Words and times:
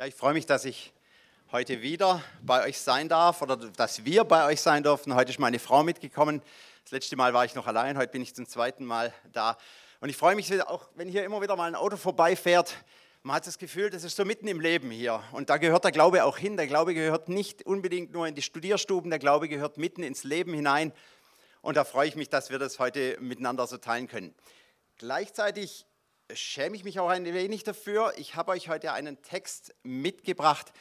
Ja, 0.00 0.06
ich 0.06 0.14
freue 0.14 0.32
mich, 0.32 0.46
dass 0.46 0.64
ich 0.64 0.94
heute 1.52 1.82
wieder 1.82 2.24
bei 2.40 2.64
euch 2.64 2.80
sein 2.80 3.10
darf 3.10 3.42
oder 3.42 3.58
dass 3.58 4.02
wir 4.06 4.24
bei 4.24 4.46
euch 4.46 4.62
sein 4.62 4.82
durften. 4.82 5.14
Heute 5.14 5.30
ist 5.30 5.38
meine 5.38 5.58
Frau 5.58 5.82
mitgekommen. 5.82 6.40
Das 6.84 6.92
letzte 6.92 7.16
Mal 7.16 7.34
war 7.34 7.44
ich 7.44 7.54
noch 7.54 7.66
allein, 7.66 7.98
heute 7.98 8.10
bin 8.10 8.22
ich 8.22 8.34
zum 8.34 8.48
zweiten 8.48 8.86
Mal 8.86 9.12
da. 9.34 9.58
Und 10.00 10.08
ich 10.08 10.16
freue 10.16 10.36
mich 10.36 10.62
auch, 10.62 10.88
wenn 10.94 11.10
hier 11.10 11.22
immer 11.22 11.42
wieder 11.42 11.54
mal 11.54 11.66
ein 11.66 11.74
Auto 11.74 11.98
vorbeifährt. 11.98 12.76
Man 13.22 13.36
hat 13.36 13.46
das 13.46 13.58
Gefühl, 13.58 13.90
das 13.90 14.02
ist 14.02 14.16
so 14.16 14.24
mitten 14.24 14.48
im 14.48 14.58
Leben 14.58 14.90
hier. 14.90 15.22
Und 15.32 15.50
da 15.50 15.58
gehört 15.58 15.84
der 15.84 15.92
Glaube 15.92 16.24
auch 16.24 16.38
hin. 16.38 16.56
Der 16.56 16.66
Glaube 16.66 16.94
gehört 16.94 17.28
nicht 17.28 17.66
unbedingt 17.66 18.10
nur 18.10 18.26
in 18.26 18.34
die 18.34 18.40
Studierstuben, 18.40 19.10
der 19.10 19.18
Glaube 19.18 19.50
gehört 19.50 19.76
mitten 19.76 20.02
ins 20.02 20.24
Leben 20.24 20.54
hinein. 20.54 20.94
Und 21.60 21.76
da 21.76 21.84
freue 21.84 22.08
ich 22.08 22.16
mich, 22.16 22.30
dass 22.30 22.48
wir 22.48 22.58
das 22.58 22.78
heute 22.78 23.18
miteinander 23.20 23.66
so 23.66 23.76
teilen 23.76 24.08
können. 24.08 24.34
Gleichzeitig 24.96 25.84
schäme 26.34 26.76
ich 26.76 26.84
mich 26.84 27.00
auch 27.00 27.08
ein 27.08 27.24
wenig 27.24 27.64
dafür. 27.64 28.12
Ich 28.16 28.34
habe 28.36 28.52
euch 28.52 28.68
heute 28.68 28.92
einen 28.92 29.20
Text 29.22 29.74
mitgebracht, 29.82 30.72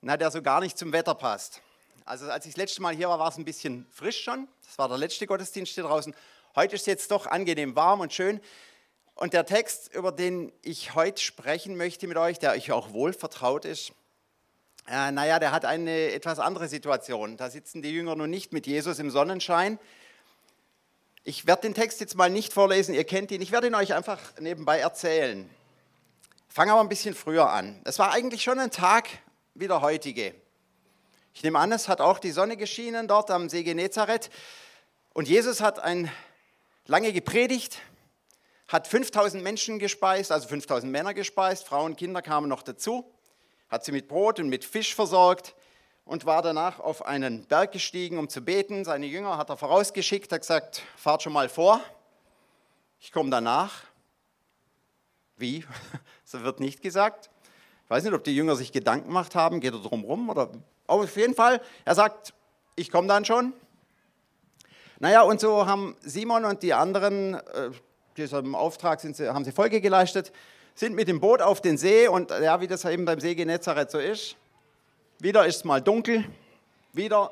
na, 0.00 0.16
der 0.16 0.30
so 0.30 0.42
gar 0.42 0.60
nicht 0.60 0.76
zum 0.76 0.92
Wetter 0.92 1.14
passt. 1.14 1.62
Also 2.04 2.30
als 2.30 2.46
ich 2.46 2.52
das 2.52 2.58
letzte 2.58 2.82
Mal 2.82 2.94
hier 2.94 3.08
war, 3.08 3.18
war 3.18 3.28
es 3.28 3.36
ein 3.36 3.44
bisschen 3.44 3.86
frisch 3.90 4.22
schon. 4.22 4.48
Das 4.66 4.78
war 4.78 4.88
der 4.88 4.98
letzte 4.98 5.26
Gottesdienst 5.26 5.74
hier 5.74 5.84
draußen. 5.84 6.14
Heute 6.56 6.74
ist 6.74 6.82
es 6.82 6.86
jetzt 6.86 7.10
doch 7.10 7.26
angenehm 7.26 7.76
warm 7.76 8.00
und 8.00 8.12
schön. 8.12 8.40
Und 9.14 9.32
der 9.34 9.46
Text, 9.46 9.94
über 9.94 10.10
den 10.10 10.52
ich 10.62 10.94
heute 10.94 11.22
sprechen 11.22 11.76
möchte 11.76 12.08
mit 12.08 12.16
euch, 12.16 12.38
der 12.38 12.52
euch 12.52 12.72
auch 12.72 12.92
wohl 12.92 13.12
vertraut 13.12 13.64
ist, 13.64 13.92
äh, 14.88 15.12
naja, 15.12 15.38
der 15.38 15.52
hat 15.52 15.64
eine 15.64 16.10
etwas 16.10 16.38
andere 16.38 16.68
Situation. 16.68 17.36
Da 17.36 17.50
sitzen 17.50 17.82
die 17.82 17.90
Jünger 17.90 18.16
nun 18.16 18.30
nicht 18.30 18.52
mit 18.52 18.66
Jesus 18.66 18.98
im 18.98 19.10
Sonnenschein, 19.10 19.78
ich 21.24 21.46
werde 21.46 21.62
den 21.62 21.74
Text 21.74 22.00
jetzt 22.00 22.16
mal 22.16 22.30
nicht 22.30 22.52
vorlesen, 22.52 22.94
ihr 22.94 23.04
kennt 23.04 23.30
ihn. 23.30 23.40
Ich 23.40 23.52
werde 23.52 23.68
ihn 23.68 23.74
euch 23.74 23.94
einfach 23.94 24.18
nebenbei 24.40 24.78
erzählen. 24.78 25.48
Fange 26.48 26.72
aber 26.72 26.80
ein 26.80 26.88
bisschen 26.88 27.14
früher 27.14 27.48
an. 27.50 27.80
Es 27.84 27.98
war 27.98 28.12
eigentlich 28.12 28.42
schon 28.42 28.58
ein 28.58 28.70
Tag 28.70 29.08
wie 29.54 29.68
der 29.68 29.82
heutige. 29.82 30.34
Ich 31.32 31.42
nehme 31.42 31.58
an, 31.58 31.70
es 31.72 31.88
hat 31.88 32.00
auch 32.00 32.18
die 32.18 32.32
Sonne 32.32 32.56
geschienen 32.56 33.06
dort 33.06 33.30
am 33.30 33.48
See 33.48 33.62
Genezareth. 33.62 34.30
Und 35.14 35.28
Jesus 35.28 35.60
hat 35.60 35.78
ein, 35.78 36.10
lange 36.86 37.12
gepredigt, 37.12 37.78
hat 38.66 38.88
5000 38.88 39.42
Menschen 39.42 39.78
gespeist, 39.78 40.32
also 40.32 40.48
5000 40.48 40.90
Männer 40.90 41.14
gespeist, 41.14 41.66
Frauen, 41.66 41.94
Kinder 41.94 42.20
kamen 42.20 42.48
noch 42.48 42.62
dazu, 42.62 43.10
hat 43.68 43.84
sie 43.84 43.92
mit 43.92 44.08
Brot 44.08 44.40
und 44.40 44.48
mit 44.48 44.64
Fisch 44.64 44.94
versorgt 44.94 45.54
und 46.04 46.26
war 46.26 46.42
danach 46.42 46.80
auf 46.80 47.06
einen 47.06 47.44
Berg 47.44 47.72
gestiegen, 47.72 48.18
um 48.18 48.28
zu 48.28 48.40
beten. 48.40 48.84
Seine 48.84 49.06
Jünger 49.06 49.38
hat 49.38 49.50
er 49.50 49.56
vorausgeschickt, 49.56 50.32
hat 50.32 50.40
gesagt, 50.40 50.82
fahrt 50.96 51.22
schon 51.22 51.32
mal 51.32 51.48
vor, 51.48 51.80
ich 53.00 53.12
komme 53.12 53.30
danach. 53.30 53.82
Wie? 55.36 55.64
Das 56.30 56.42
wird 56.42 56.60
nicht 56.60 56.80
gesagt. 56.80 57.28
Ich 57.84 57.90
weiß 57.90 58.04
nicht, 58.04 58.14
ob 58.14 58.24
die 58.24 58.34
Jünger 58.34 58.56
sich 58.56 58.72
Gedanken 58.72 59.08
gemacht 59.08 59.34
haben, 59.34 59.60
geht 59.60 59.74
er 59.74 59.80
drum 59.80 60.02
rum 60.02 60.30
oder. 60.30 60.50
Aber 60.86 61.02
auf 61.02 61.16
jeden 61.16 61.34
Fall, 61.34 61.60
er 61.84 61.94
sagt, 61.94 62.32
ich 62.74 62.90
komme 62.90 63.06
dann 63.06 63.26
schon. 63.26 63.52
Naja, 64.98 65.22
und 65.22 65.40
so 65.40 65.66
haben 65.66 65.94
Simon 66.00 66.46
und 66.46 66.62
die 66.62 66.72
anderen, 66.72 67.34
äh, 67.34 67.70
diesem 68.16 68.54
Auftrag 68.54 69.00
sind 69.00 69.16
sie, 69.16 69.28
haben 69.28 69.44
sie 69.44 69.52
Folge 69.52 69.82
geleistet, 69.82 70.32
sind 70.74 70.94
mit 70.94 71.08
dem 71.08 71.20
Boot 71.20 71.42
auf 71.42 71.60
den 71.60 71.76
See 71.76 72.08
und 72.08 72.30
ja, 72.30 72.60
wie 72.60 72.66
das 72.66 72.84
eben 72.86 73.04
beim 73.04 73.20
See 73.20 73.34
Genezareth 73.34 73.90
so 73.90 73.98
ist, 73.98 74.36
wieder 75.22 75.46
ist 75.46 75.56
es 75.56 75.64
mal 75.64 75.80
dunkel, 75.80 76.24
wieder 76.92 77.30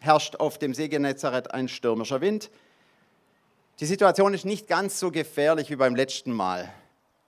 herrscht 0.00 0.36
auf 0.36 0.58
dem 0.58 0.72
See 0.72 0.88
Genezareth 0.88 1.52
ein 1.52 1.68
stürmischer 1.68 2.22
Wind. 2.22 2.50
Die 3.80 3.84
Situation 3.84 4.32
ist 4.32 4.46
nicht 4.46 4.66
ganz 4.66 4.98
so 4.98 5.10
gefährlich 5.10 5.68
wie 5.68 5.76
beim 5.76 5.94
letzten 5.94 6.32
Mal, 6.32 6.72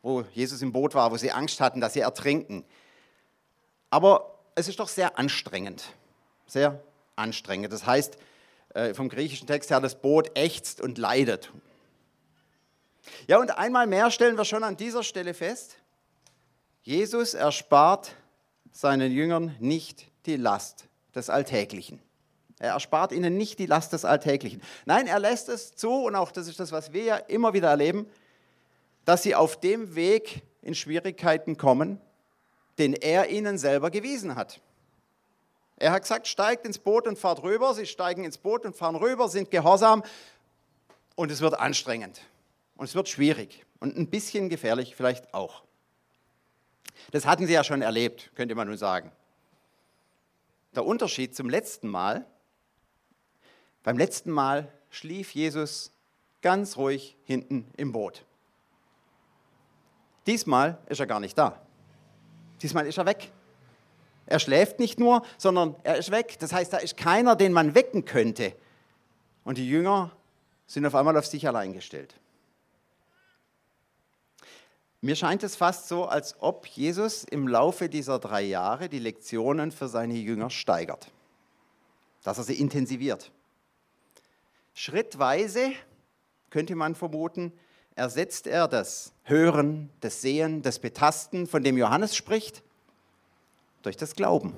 wo 0.00 0.22
Jesus 0.32 0.62
im 0.62 0.72
Boot 0.72 0.94
war, 0.94 1.12
wo 1.12 1.18
sie 1.18 1.32
Angst 1.32 1.60
hatten, 1.60 1.82
dass 1.82 1.92
sie 1.92 2.00
ertrinken. 2.00 2.64
Aber 3.90 4.38
es 4.54 4.68
ist 4.68 4.80
doch 4.80 4.88
sehr 4.88 5.18
anstrengend. 5.18 5.84
Sehr 6.46 6.82
anstrengend. 7.14 7.70
Das 7.70 7.84
heißt, 7.84 8.16
äh, 8.72 8.94
vom 8.94 9.10
griechischen 9.10 9.46
Text 9.46 9.68
her, 9.70 9.80
das 9.80 10.00
Boot 10.00 10.30
ächzt 10.34 10.80
und 10.80 10.96
leidet. 10.96 11.52
Ja, 13.27 13.39
und 13.39 13.50
einmal 13.58 13.86
mehr 13.86 14.10
stellen 14.10 14.39
wir 14.39 14.46
schon 14.46 14.64
an 14.64 14.78
dieser 14.78 15.02
Stelle 15.02 15.34
fest, 15.34 15.77
Jesus 16.83 17.34
erspart 17.34 18.14
seinen 18.73 19.13
Jüngern 19.13 19.55
nicht 19.58 20.07
die 20.27 20.36
Last 20.36 20.89
des 21.14 21.31
Alltäglichen. 21.31 22.01
Er 22.58 22.73
erspart 22.73 23.13
ihnen 23.13 23.36
nicht 23.36 23.58
die 23.58 23.67
Last 23.67 23.92
des 23.92 24.05
Alltäglichen. 24.05 24.61
Nein, 24.85 25.07
er 25.07 25.19
lässt 25.19 25.48
es 25.48 25.75
zu, 25.75 25.91
und 26.05 26.14
auch 26.14 26.31
das 26.31 26.47
ist 26.47 26.61
das, 26.61 26.73
was 26.73 26.92
wir 26.92 27.03
ja 27.03 27.17
immer 27.17 27.55
wieder 27.55 27.69
erleben, 27.69 28.07
dass 29.05 29.23
sie 29.23 29.35
auf 29.35 29.58
dem 29.58 29.95
Weg 29.95 30.42
in 30.63 30.75
Schwierigkeiten 30.75 31.57
kommen, 31.57 32.01
den 32.79 32.92
er 32.92 33.31
ihnen 33.31 33.58
selber 33.58 33.91
gewiesen 33.91 34.36
hat. 34.36 34.61
Er 35.77 35.92
hat 35.92 36.02
gesagt, 36.02 36.29
steigt 36.29 36.67
ins 36.67 36.79
Boot 36.79 37.07
und 37.07 37.19
fahrt 37.19 37.42
rüber. 37.42 37.75
Sie 37.75 37.87
steigen 37.87 38.25
ins 38.25 38.37
Boot 38.37 38.67
und 38.67 38.77
fahren 38.77 38.97
rüber, 38.97 39.29
sind 39.31 39.51
gehorsam 39.51 40.02
und 41.17 41.31
es 41.31 41.41
wird 41.41 41.58
anstrengend 41.58 42.20
und 42.77 42.85
es 42.85 42.95
wird 42.95 43.08
schwierig 43.08 43.64
und 43.79 43.97
ein 43.97 44.07
bisschen 44.07 44.51
gefährlich 44.51 44.95
vielleicht 44.95 45.33
auch. 45.33 45.63
Das 47.10 47.26
hatten 47.26 47.46
sie 47.46 47.52
ja 47.52 47.64
schon 47.64 47.82
erlebt, 47.82 48.30
könnte 48.34 48.54
man 48.54 48.68
nun 48.68 48.76
sagen. 48.76 49.10
Der 50.74 50.84
Unterschied 50.84 51.34
zum 51.34 51.48
letzten 51.48 51.88
Mal, 51.88 52.24
beim 53.82 53.98
letzten 53.98 54.30
Mal 54.30 54.72
schlief 54.90 55.34
Jesus 55.34 55.92
ganz 56.42 56.76
ruhig 56.76 57.16
hinten 57.24 57.70
im 57.76 57.92
Boot. 57.92 58.24
Diesmal 60.26 60.78
ist 60.86 61.00
er 61.00 61.06
gar 61.06 61.20
nicht 61.20 61.36
da. 61.36 61.60
Diesmal 62.62 62.86
ist 62.86 62.98
er 62.98 63.06
weg. 63.06 63.32
Er 64.27 64.38
schläft 64.38 64.78
nicht 64.78 65.00
nur, 65.00 65.24
sondern 65.38 65.74
er 65.82 65.96
ist 65.96 66.10
weg. 66.10 66.38
Das 66.38 66.52
heißt, 66.52 66.72
da 66.72 66.77
ist 66.77 66.96
keiner, 66.96 67.34
den 67.34 67.52
man 67.52 67.74
wecken 67.74 68.04
könnte. 68.04 68.54
Und 69.44 69.58
die 69.58 69.68
Jünger 69.68 70.12
sind 70.66 70.86
auf 70.86 70.94
einmal 70.94 71.16
auf 71.16 71.27
sich 71.27 71.48
allein 71.48 71.72
gestellt. 71.72 72.14
Mir 75.02 75.16
scheint 75.16 75.42
es 75.42 75.56
fast 75.56 75.88
so, 75.88 76.05
als 76.05 76.36
ob 76.40 76.66
Jesus 76.66 77.24
im 77.24 77.48
Laufe 77.48 77.88
dieser 77.88 78.18
drei 78.18 78.42
Jahre 78.42 78.90
die 78.90 78.98
Lektionen 78.98 79.72
für 79.72 79.88
seine 79.88 80.14
Jünger 80.14 80.50
steigert, 80.50 81.11
dass 82.22 82.36
er 82.36 82.44
sie 82.44 82.61
intensiviert. 82.61 83.33
Schrittweise, 84.74 85.72
könnte 86.50 86.74
man 86.74 86.94
vermuten, 86.94 87.52
ersetzt 87.94 88.46
er 88.46 88.68
das 88.68 89.12
Hören, 89.24 89.89
das 90.00 90.20
Sehen, 90.20 90.60
das 90.60 90.78
Betasten, 90.78 91.46
von 91.46 91.62
dem 91.62 91.78
Johannes 91.78 92.14
spricht, 92.14 92.62
durch 93.83 93.96
das 93.96 94.14
Glauben. 94.14 94.55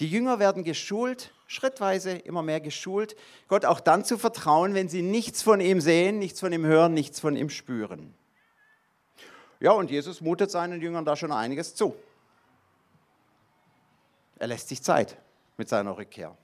Die 0.00 0.08
Jünger 0.08 0.38
werden 0.38 0.64
geschult, 0.64 1.34
schrittweise 1.46 2.12
immer 2.12 2.42
mehr 2.42 2.60
geschult, 2.60 3.14
Gott 3.48 3.66
auch 3.66 3.80
dann 3.80 4.06
zu 4.06 4.16
vertrauen, 4.16 4.72
wenn 4.72 4.88
sie 4.88 5.02
nichts 5.02 5.42
von 5.42 5.60
ihm 5.60 5.82
sehen, 5.82 6.18
nichts 6.18 6.40
von 6.40 6.52
ihm 6.52 6.64
hören, 6.64 6.94
nichts 6.94 7.20
von 7.20 7.36
ihm 7.36 7.50
spüren. 7.50 8.14
Ja, 9.64 9.72
und 9.72 9.90
Jesus 9.90 10.20
mutet 10.20 10.50
seinen 10.50 10.78
Jüngern 10.82 11.06
da 11.06 11.16
schon 11.16 11.32
einiges 11.32 11.74
zu. 11.74 11.96
Er 14.36 14.48
lässt 14.48 14.68
sich 14.68 14.82
Zeit 14.82 15.16
mit 15.56 15.70
seiner 15.70 15.96
Rückkehr. 15.96 16.36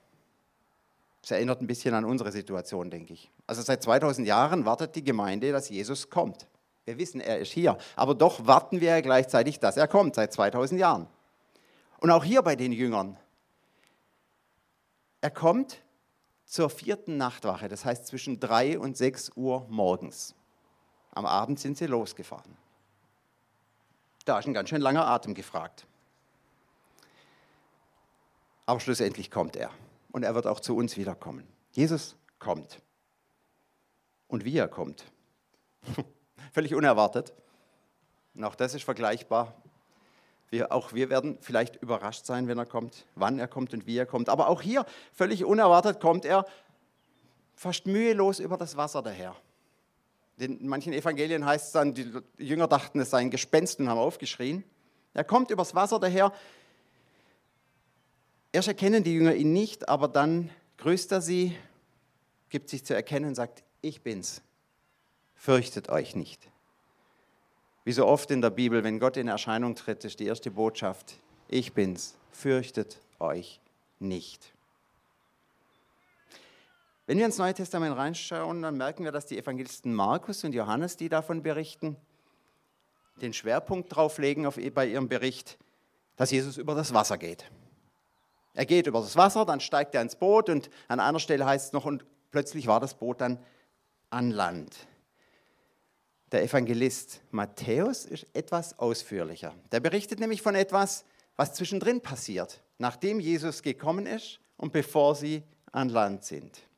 Das 1.21 1.33
erinnert 1.33 1.61
ein 1.61 1.67
bisschen 1.67 1.93
an 1.93 2.07
unsere 2.07 2.33
Situation, 2.33 2.91
denke 2.91 3.13
ich. 3.13 3.31
Also 3.47 3.61
seit 3.61 3.83
2000 3.83 4.27
Jahren 4.27 4.65
wartet 4.65 4.97
die 4.97 5.05
Gemeinde, 5.05 5.53
dass 5.53 5.69
Jesus 5.69 6.09
kommt. 6.09 6.47
Wir 6.87 6.97
wissen, 6.97 7.21
er 7.21 7.41
ist 7.41 7.53
hier, 7.53 7.77
aber 7.95 8.15
doch 8.15 8.47
warten 8.47 8.81
wir 8.81 9.03
gleichzeitig, 9.03 9.61
dass 9.61 9.77
er 9.77 9.87
kommt, 9.87 10.15
seit 10.15 10.33
2000 10.33 10.81
Jahren. 10.81 11.07
Und 11.99 12.11
auch 12.11 12.25
hier 12.25 12.41
bei 12.41 12.57
den 12.57 12.73
Jüngern. 12.73 13.19
Er 15.21 15.31
kommt 15.31 15.83
zur 16.47 16.71
vierten 16.71 17.19
Nachtwache, 17.19 17.69
das 17.69 17.85
heißt 17.85 18.07
zwischen 18.07 18.41
3 18.41 18.79
und 18.79 18.97
6 18.97 19.33
Uhr 19.37 19.67
morgens. 19.69 20.35
Am 21.11 21.27
Abend 21.27 21.61
sind 21.61 21.77
sie 21.77 21.85
losgefahren. 21.85 22.57
Da 24.25 24.39
ist 24.39 24.47
ein 24.47 24.55
ganz 24.55 24.69
schön 24.69 24.81
langer 24.81 25.07
Atem 25.07 25.35
gefragt. 25.35 25.87
Aber 28.67 28.81
schlussendlich 28.81 29.31
kommt 29.31 29.57
er. 29.57 29.71
Und 30.13 30.23
er 30.23 30.35
wird 30.35 30.47
auch 30.47 30.61
zu 30.61 30.77
uns 30.77 30.97
wiederkommen. 30.97 31.47
Jesus 31.73 32.17
kommt. 32.39 32.81
Und 34.29 34.45
wie 34.45 34.57
er 34.57 34.69
kommt. 34.69 35.05
Völlig 36.53 36.75
unerwartet. 36.75 37.33
Und 38.35 38.45
auch 38.45 38.55
das 38.55 38.75
ist 38.75 38.85
vergleichbar. 38.85 39.55
Wir, 40.51 40.73
auch 40.73 40.93
wir 40.93 41.11
werden 41.11 41.39
vielleicht 41.41 41.77
überrascht 41.77 42.27
sein, 42.27 42.49
wenn 42.49 42.59
er 42.59 42.67
kommt, 42.67 43.07
wann 43.15 43.39
er 43.39 43.49
kommt 43.49 43.73
und 43.73 43.87
wie 43.87 43.97
er 43.97 44.07
kommt. 44.07 44.29
Aber 44.29 44.49
auch 44.49 44.63
hier, 44.63 44.85
völlig 45.13 45.45
unerwartet, 45.45 46.01
kommt 46.01 46.25
er 46.25 46.45
fast 47.55 47.87
mühelos 47.87 48.41
über 48.41 48.57
das 48.57 48.77
Wasser 48.77 49.01
daher. 49.01 49.37
In 50.39 50.67
manchen 50.67 50.93
Evangelien 50.93 51.45
heißt 51.45 51.67
es 51.67 51.73
dann, 51.73 51.95
die 51.95 52.13
Jünger 52.39 52.67
dachten, 52.67 53.01
es 53.01 53.11
sei 53.11 53.19
ein 53.19 53.31
Gespenst 53.31 53.79
und 53.79 53.89
haben 53.89 53.99
aufgeschrien. 53.99 54.65
Er 55.13 55.25
kommt 55.25 55.51
übers 55.51 55.75
Wasser 55.75 55.99
daher. 55.99 56.33
Erst 58.53 58.69
erkennen 58.69 59.05
die 59.05 59.15
Jünger 59.15 59.35
ihn 59.35 59.53
nicht, 59.53 59.89
aber 59.89 60.09
dann 60.09 60.51
grüßt 60.79 61.13
er 61.13 61.21
sie, 61.21 61.57
gibt 62.49 62.69
sich 62.69 62.85
zu 62.85 62.95
erkennen 62.95 63.27
und 63.27 63.35
sagt, 63.35 63.63
ich 63.81 64.03
bin's. 64.03 64.43
Fürchtet 65.35 65.89
euch 65.89 66.17
nicht. 66.17 66.51
Wie 67.85 67.93
so 67.93 68.07
oft 68.07 68.31
in 68.31 68.43
der 68.43 68.51
Bibel, 68.51 68.85
wenn 68.85 68.99
Gott 68.99 69.17
in 69.17 69.29
Erscheinung 69.29 69.75
tritt, 69.75 70.05
ist 70.05 70.21
die 70.21 70.27
erste 70.27 70.51
Botschaft, 70.51 71.15
ich 71.49 71.73
bin's, 71.73 72.15
fürchtet 72.31 73.01
euch 73.19 73.61
nicht. 73.99 74.53
Wenn 77.11 77.19
wir 77.19 77.27
ins 77.27 77.39
Neue 77.39 77.55
Testament 77.55 77.97
reinschauen, 77.97 78.63
dann 78.63 78.77
merken 78.77 79.03
wir, 79.03 79.11
dass 79.11 79.27
die 79.27 79.37
Evangelisten 79.37 79.93
Markus 79.93 80.45
und 80.45 80.53
Johannes, 80.53 80.97
die 80.97 81.09
davon 81.09 81.43
berichten, 81.43 81.97
den 83.21 83.33
Schwerpunkt 83.33 83.97
drauf 83.97 84.19
legen 84.19 84.49
bei 84.73 84.87
ihrem 84.87 85.09
Bericht, 85.09 85.59
dass 86.15 86.31
Jesus 86.31 86.57
über 86.57 86.77
das 86.77 86.95
Wasser 86.95 87.19
geht. 87.19 87.51
Er 88.55 88.65
geht 88.65 88.87
über 88.87 89.01
das 89.01 89.17
Wasser, 89.17 89.45
dann 89.45 89.59
steigt 89.59 89.97
er 89.97 90.03
ins 90.03 90.15
Boot 90.15 90.49
und 90.49 90.71
an 90.87 91.01
einer 91.01 91.19
Stelle 91.19 91.45
heißt 91.45 91.67
es 91.67 91.73
noch, 91.73 91.85
und 91.85 92.05
plötzlich 92.31 92.69
war 92.69 92.79
das 92.79 92.95
Boot 92.95 93.21
dann 93.21 93.41
an 94.11 94.31
Land. 94.31 94.77
Der 96.31 96.45
Evangelist 96.45 97.23
Matthäus 97.33 98.05
ist 98.05 98.25
etwas 98.35 98.79
ausführlicher. 98.79 99.53
Der 99.73 99.81
berichtet 99.81 100.21
nämlich 100.21 100.43
von 100.43 100.55
etwas, 100.55 101.05
was 101.35 101.55
zwischendrin 101.55 102.03
passiert, 102.03 102.61
nachdem 102.79 103.19
Jesus 103.19 103.63
gekommen 103.63 104.07
ist 104.07 104.39
und 104.57 104.73
bevor 104.73 105.17
sie 105.17 105.43
an 105.73 105.89
Land 105.89 106.25
sind. 106.25 106.70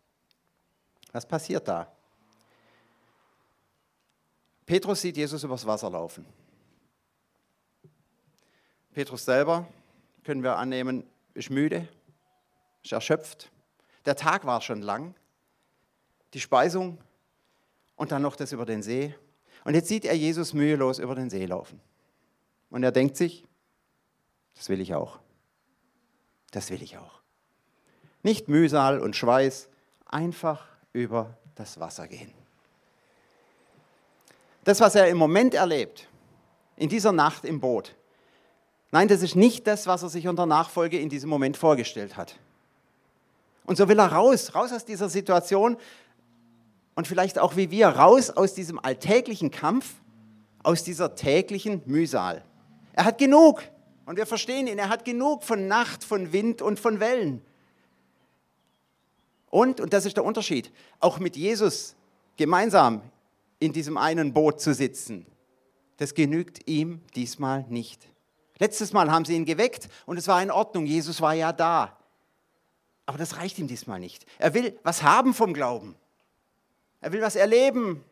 Was 1.12 1.26
passiert 1.26 1.68
da? 1.68 1.90
Petrus 4.66 5.02
sieht 5.02 5.16
Jesus 5.16 5.44
übers 5.44 5.66
Wasser 5.66 5.90
laufen. 5.90 6.24
Petrus 8.92 9.24
selber, 9.24 9.66
können 10.24 10.42
wir 10.42 10.56
annehmen, 10.56 11.04
ist 11.34 11.50
müde, 11.50 11.88
ist 12.82 12.92
erschöpft. 12.92 13.50
Der 14.04 14.16
Tag 14.16 14.44
war 14.44 14.60
schon 14.60 14.82
lang. 14.82 15.14
Die 16.34 16.40
Speisung 16.40 16.98
und 17.96 18.12
dann 18.12 18.22
noch 18.22 18.36
das 18.36 18.52
über 18.52 18.64
den 18.64 18.82
See. 18.82 19.14
Und 19.64 19.74
jetzt 19.74 19.88
sieht 19.88 20.04
er 20.04 20.14
Jesus 20.14 20.54
mühelos 20.54 20.98
über 20.98 21.14
den 21.14 21.30
See 21.30 21.44
laufen. 21.46 21.80
Und 22.70 22.82
er 22.82 22.92
denkt 22.92 23.16
sich, 23.16 23.46
das 24.54 24.68
will 24.68 24.80
ich 24.80 24.94
auch. 24.94 25.20
Das 26.50 26.70
will 26.70 26.82
ich 26.82 26.98
auch. 26.98 27.20
Nicht 28.22 28.48
Mühsal 28.48 29.00
und 29.00 29.16
Schweiß, 29.16 29.68
einfach 30.06 30.71
über 30.92 31.36
das 31.54 31.78
Wasser 31.78 32.06
gehen. 32.08 32.32
Das, 34.64 34.80
was 34.80 34.94
er 34.94 35.08
im 35.08 35.18
Moment 35.18 35.54
erlebt, 35.54 36.08
in 36.76 36.88
dieser 36.88 37.12
Nacht 37.12 37.44
im 37.44 37.60
Boot, 37.60 37.94
nein, 38.90 39.08
das 39.08 39.22
ist 39.22 39.34
nicht 39.34 39.66
das, 39.66 39.86
was 39.86 40.02
er 40.02 40.08
sich 40.08 40.28
unter 40.28 40.46
Nachfolge 40.46 40.98
in 40.98 41.08
diesem 41.08 41.30
Moment 41.30 41.56
vorgestellt 41.56 42.16
hat. 42.16 42.36
Und 43.64 43.76
so 43.76 43.88
will 43.88 43.98
er 43.98 44.12
raus, 44.12 44.54
raus 44.54 44.72
aus 44.72 44.84
dieser 44.84 45.08
Situation 45.08 45.76
und 46.94 47.06
vielleicht 47.06 47.38
auch 47.38 47.56
wie 47.56 47.70
wir, 47.70 47.88
raus 47.88 48.30
aus 48.30 48.54
diesem 48.54 48.78
alltäglichen 48.78 49.50
Kampf, 49.50 49.94
aus 50.62 50.84
dieser 50.84 51.14
täglichen 51.14 51.82
Mühsal. 51.86 52.44
Er 52.92 53.04
hat 53.04 53.18
genug 53.18 53.62
und 54.06 54.16
wir 54.16 54.26
verstehen 54.26 54.66
ihn, 54.66 54.78
er 54.78 54.88
hat 54.88 55.04
genug 55.04 55.42
von 55.42 55.66
Nacht, 55.68 56.04
von 56.04 56.32
Wind 56.32 56.62
und 56.62 56.78
von 56.78 57.00
Wellen. 57.00 57.42
Und, 59.52 59.82
und 59.82 59.92
das 59.92 60.06
ist 60.06 60.16
der 60.16 60.24
Unterschied, 60.24 60.72
auch 60.98 61.18
mit 61.18 61.36
Jesus 61.36 61.94
gemeinsam 62.38 63.02
in 63.58 63.74
diesem 63.74 63.98
einen 63.98 64.32
Boot 64.32 64.62
zu 64.62 64.72
sitzen, 64.72 65.26
das 65.98 66.14
genügt 66.14 66.66
ihm 66.66 67.02
diesmal 67.14 67.66
nicht. 67.68 68.08
Letztes 68.58 68.94
Mal 68.94 69.10
haben 69.10 69.26
sie 69.26 69.36
ihn 69.36 69.44
geweckt 69.44 69.90
und 70.06 70.16
es 70.16 70.26
war 70.26 70.42
in 70.42 70.50
Ordnung, 70.50 70.86
Jesus 70.86 71.20
war 71.20 71.34
ja 71.34 71.52
da. 71.52 71.98
Aber 73.04 73.18
das 73.18 73.36
reicht 73.36 73.58
ihm 73.58 73.66
diesmal 73.66 74.00
nicht. 74.00 74.24
Er 74.38 74.54
will 74.54 74.78
was 74.84 75.02
haben 75.02 75.34
vom 75.34 75.52
Glauben. 75.52 75.96
Er 77.02 77.12
will 77.12 77.20
was 77.20 77.36
erleben. 77.36 78.02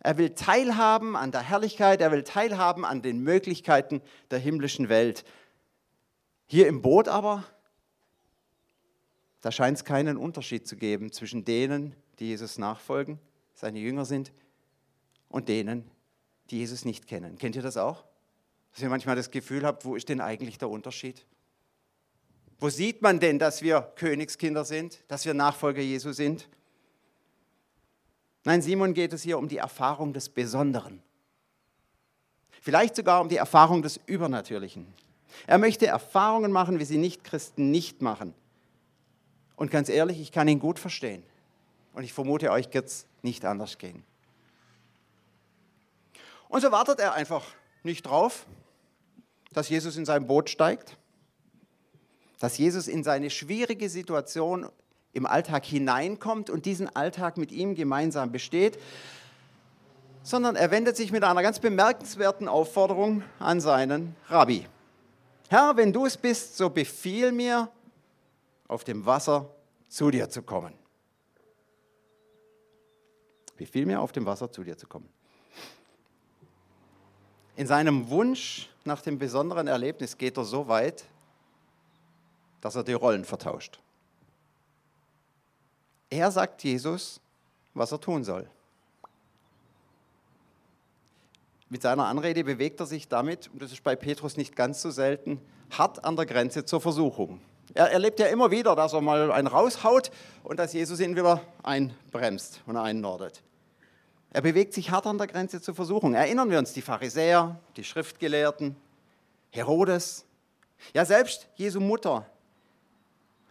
Er 0.00 0.18
will 0.18 0.34
teilhaben 0.34 1.16
an 1.16 1.32
der 1.32 1.40
Herrlichkeit, 1.40 2.02
er 2.02 2.12
will 2.12 2.22
teilhaben 2.22 2.84
an 2.84 3.00
den 3.00 3.22
Möglichkeiten 3.22 4.02
der 4.30 4.40
himmlischen 4.40 4.90
Welt. 4.90 5.24
Hier 6.46 6.66
im 6.68 6.82
Boot 6.82 7.08
aber, 7.08 7.44
da 9.40 9.52
scheint 9.52 9.78
es 9.78 9.84
keinen 9.84 10.16
Unterschied 10.16 10.66
zu 10.66 10.76
geben 10.76 11.12
zwischen 11.12 11.44
denen, 11.44 11.94
die 12.18 12.26
Jesus 12.26 12.58
nachfolgen 12.58 13.18
seine 13.54 13.78
Jünger 13.80 14.04
sind 14.04 14.32
und 15.28 15.48
denen, 15.48 15.90
die 16.50 16.58
Jesus 16.58 16.84
nicht 16.84 17.06
kennen. 17.06 17.38
Kennt 17.38 17.56
ihr 17.56 17.62
das 17.62 17.76
auch? 17.76 18.04
Dass 18.72 18.82
ihr 18.82 18.88
manchmal 18.88 19.16
das 19.16 19.30
Gefühl 19.30 19.64
habt, 19.64 19.84
wo 19.84 19.96
ist 19.96 20.08
denn 20.08 20.20
eigentlich 20.20 20.58
der 20.58 20.70
Unterschied? 20.70 21.26
Wo 22.60 22.68
sieht 22.68 23.02
man 23.02 23.20
denn, 23.20 23.38
dass 23.38 23.62
wir 23.62 23.92
Königskinder 23.96 24.64
sind, 24.64 25.02
dass 25.08 25.24
wir 25.24 25.34
Nachfolger 25.34 25.82
Jesu 25.82 26.12
sind? 26.12 26.48
Nein, 28.44 28.62
Simon 28.62 28.94
geht 28.94 29.12
es 29.12 29.22
hier 29.22 29.38
um 29.38 29.48
die 29.48 29.58
Erfahrung 29.58 30.12
des 30.12 30.28
Besonderen. 30.28 31.02
Vielleicht 32.60 32.96
sogar 32.96 33.20
um 33.20 33.28
die 33.28 33.36
Erfahrung 33.36 33.82
des 33.82 34.00
Übernatürlichen. 34.06 34.86
Er 35.46 35.58
möchte 35.58 35.86
Erfahrungen 35.86 36.50
machen, 36.50 36.78
wie 36.78 36.84
sie 36.84 36.98
Nicht-Christen 36.98 37.70
nicht 37.70 38.02
machen. 38.02 38.34
Und 39.58 39.72
ganz 39.72 39.88
ehrlich, 39.88 40.20
ich 40.20 40.30
kann 40.30 40.46
ihn 40.46 40.60
gut 40.60 40.78
verstehen. 40.78 41.24
Und 41.92 42.04
ich 42.04 42.12
vermute, 42.12 42.52
euch 42.52 42.72
wird 42.72 42.86
es 42.86 43.06
nicht 43.22 43.44
anders 43.44 43.76
gehen. 43.76 44.04
Und 46.48 46.60
so 46.60 46.70
wartet 46.70 47.00
er 47.00 47.14
einfach 47.14 47.44
nicht 47.82 48.06
drauf, 48.06 48.46
dass 49.52 49.68
Jesus 49.68 49.96
in 49.96 50.06
sein 50.06 50.28
Boot 50.28 50.48
steigt, 50.48 50.96
dass 52.38 52.56
Jesus 52.56 52.86
in 52.86 53.02
seine 53.02 53.30
schwierige 53.30 53.88
Situation 53.88 54.68
im 55.12 55.26
Alltag 55.26 55.64
hineinkommt 55.64 56.50
und 56.50 56.64
diesen 56.64 56.94
Alltag 56.94 57.36
mit 57.36 57.50
ihm 57.50 57.74
gemeinsam 57.74 58.30
besteht, 58.30 58.78
sondern 60.22 60.54
er 60.54 60.70
wendet 60.70 60.96
sich 60.96 61.10
mit 61.10 61.24
einer 61.24 61.42
ganz 61.42 61.58
bemerkenswerten 61.58 62.46
Aufforderung 62.46 63.24
an 63.40 63.60
seinen 63.60 64.14
Rabbi. 64.28 64.66
Herr, 65.48 65.76
wenn 65.76 65.92
du 65.92 66.06
es 66.06 66.16
bist, 66.16 66.56
so 66.56 66.70
befiehl 66.70 67.32
mir, 67.32 67.68
auf 68.68 68.84
dem 68.84 69.04
Wasser 69.06 69.50
zu 69.88 70.10
dir 70.10 70.28
zu 70.28 70.42
kommen. 70.42 70.74
Befiehl 73.56 73.86
mir, 73.86 74.00
auf 74.00 74.12
dem 74.12 74.26
Wasser 74.26 74.52
zu 74.52 74.62
dir 74.62 74.76
zu 74.78 74.86
kommen. 74.86 75.08
In 77.56 77.66
seinem 77.66 78.08
Wunsch 78.08 78.70
nach 78.84 79.02
dem 79.02 79.18
besonderen 79.18 79.66
Erlebnis 79.66 80.16
geht 80.16 80.36
er 80.36 80.44
so 80.44 80.68
weit, 80.68 81.04
dass 82.60 82.76
er 82.76 82.84
die 82.84 82.92
Rollen 82.92 83.24
vertauscht. 83.24 83.80
Er 86.10 86.30
sagt 86.30 86.62
Jesus, 86.62 87.20
was 87.74 87.90
er 87.90 88.00
tun 88.00 88.22
soll. 88.22 88.48
Mit 91.68 91.82
seiner 91.82 92.06
Anrede 92.06 92.44
bewegt 92.44 92.80
er 92.80 92.86
sich 92.86 93.08
damit, 93.08 93.48
und 93.52 93.60
das 93.60 93.72
ist 93.72 93.82
bei 93.82 93.94
Petrus 93.94 94.36
nicht 94.36 94.56
ganz 94.56 94.80
so 94.80 94.90
selten, 94.90 95.40
hart 95.70 96.04
an 96.04 96.16
der 96.16 96.24
Grenze 96.26 96.64
zur 96.64 96.80
Versuchung. 96.80 97.40
Er 97.74 97.90
erlebt 97.90 98.18
ja 98.18 98.26
immer 98.26 98.50
wieder, 98.50 98.74
dass 98.74 98.92
er 98.92 99.00
mal 99.00 99.30
einen 99.30 99.46
raushaut 99.46 100.10
und 100.42 100.58
dass 100.58 100.72
Jesus 100.72 101.00
ihn 101.00 101.16
wieder 101.16 101.42
einbremst 101.62 102.62
und 102.66 102.76
einnordet. 102.76 103.42
Er 104.30 104.42
bewegt 104.42 104.74
sich 104.74 104.90
hart 104.90 105.06
an 105.06 105.18
der 105.18 105.26
Grenze 105.26 105.60
zur 105.60 105.74
Versuchung. 105.74 106.14
Erinnern 106.14 106.50
wir 106.50 106.58
uns 106.58 106.72
die 106.72 106.82
Pharisäer, 106.82 107.58
die 107.76 107.84
Schriftgelehrten, 107.84 108.76
Herodes, 109.50 110.26
ja 110.94 111.04
selbst 111.04 111.48
Jesu 111.54 111.80
Mutter 111.80 112.26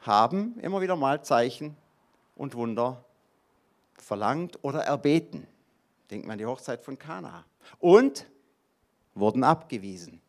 haben 0.02 0.58
immer 0.60 0.82
wieder 0.82 0.96
mal 0.96 1.22
Zeichen 1.24 1.76
und 2.36 2.56
Wunder 2.56 3.04
verlangt 3.98 4.60
oder 4.64 4.84
erbeten. 4.84 5.48
Denkt 6.10 6.26
man 6.26 6.34
an 6.34 6.40
die 6.40 6.46
Hochzeit 6.46 6.82
von 6.82 6.98
Kana. 6.98 7.46
Und 7.80 8.26
wurden 9.14 9.44
abgewiesen. 9.44 10.22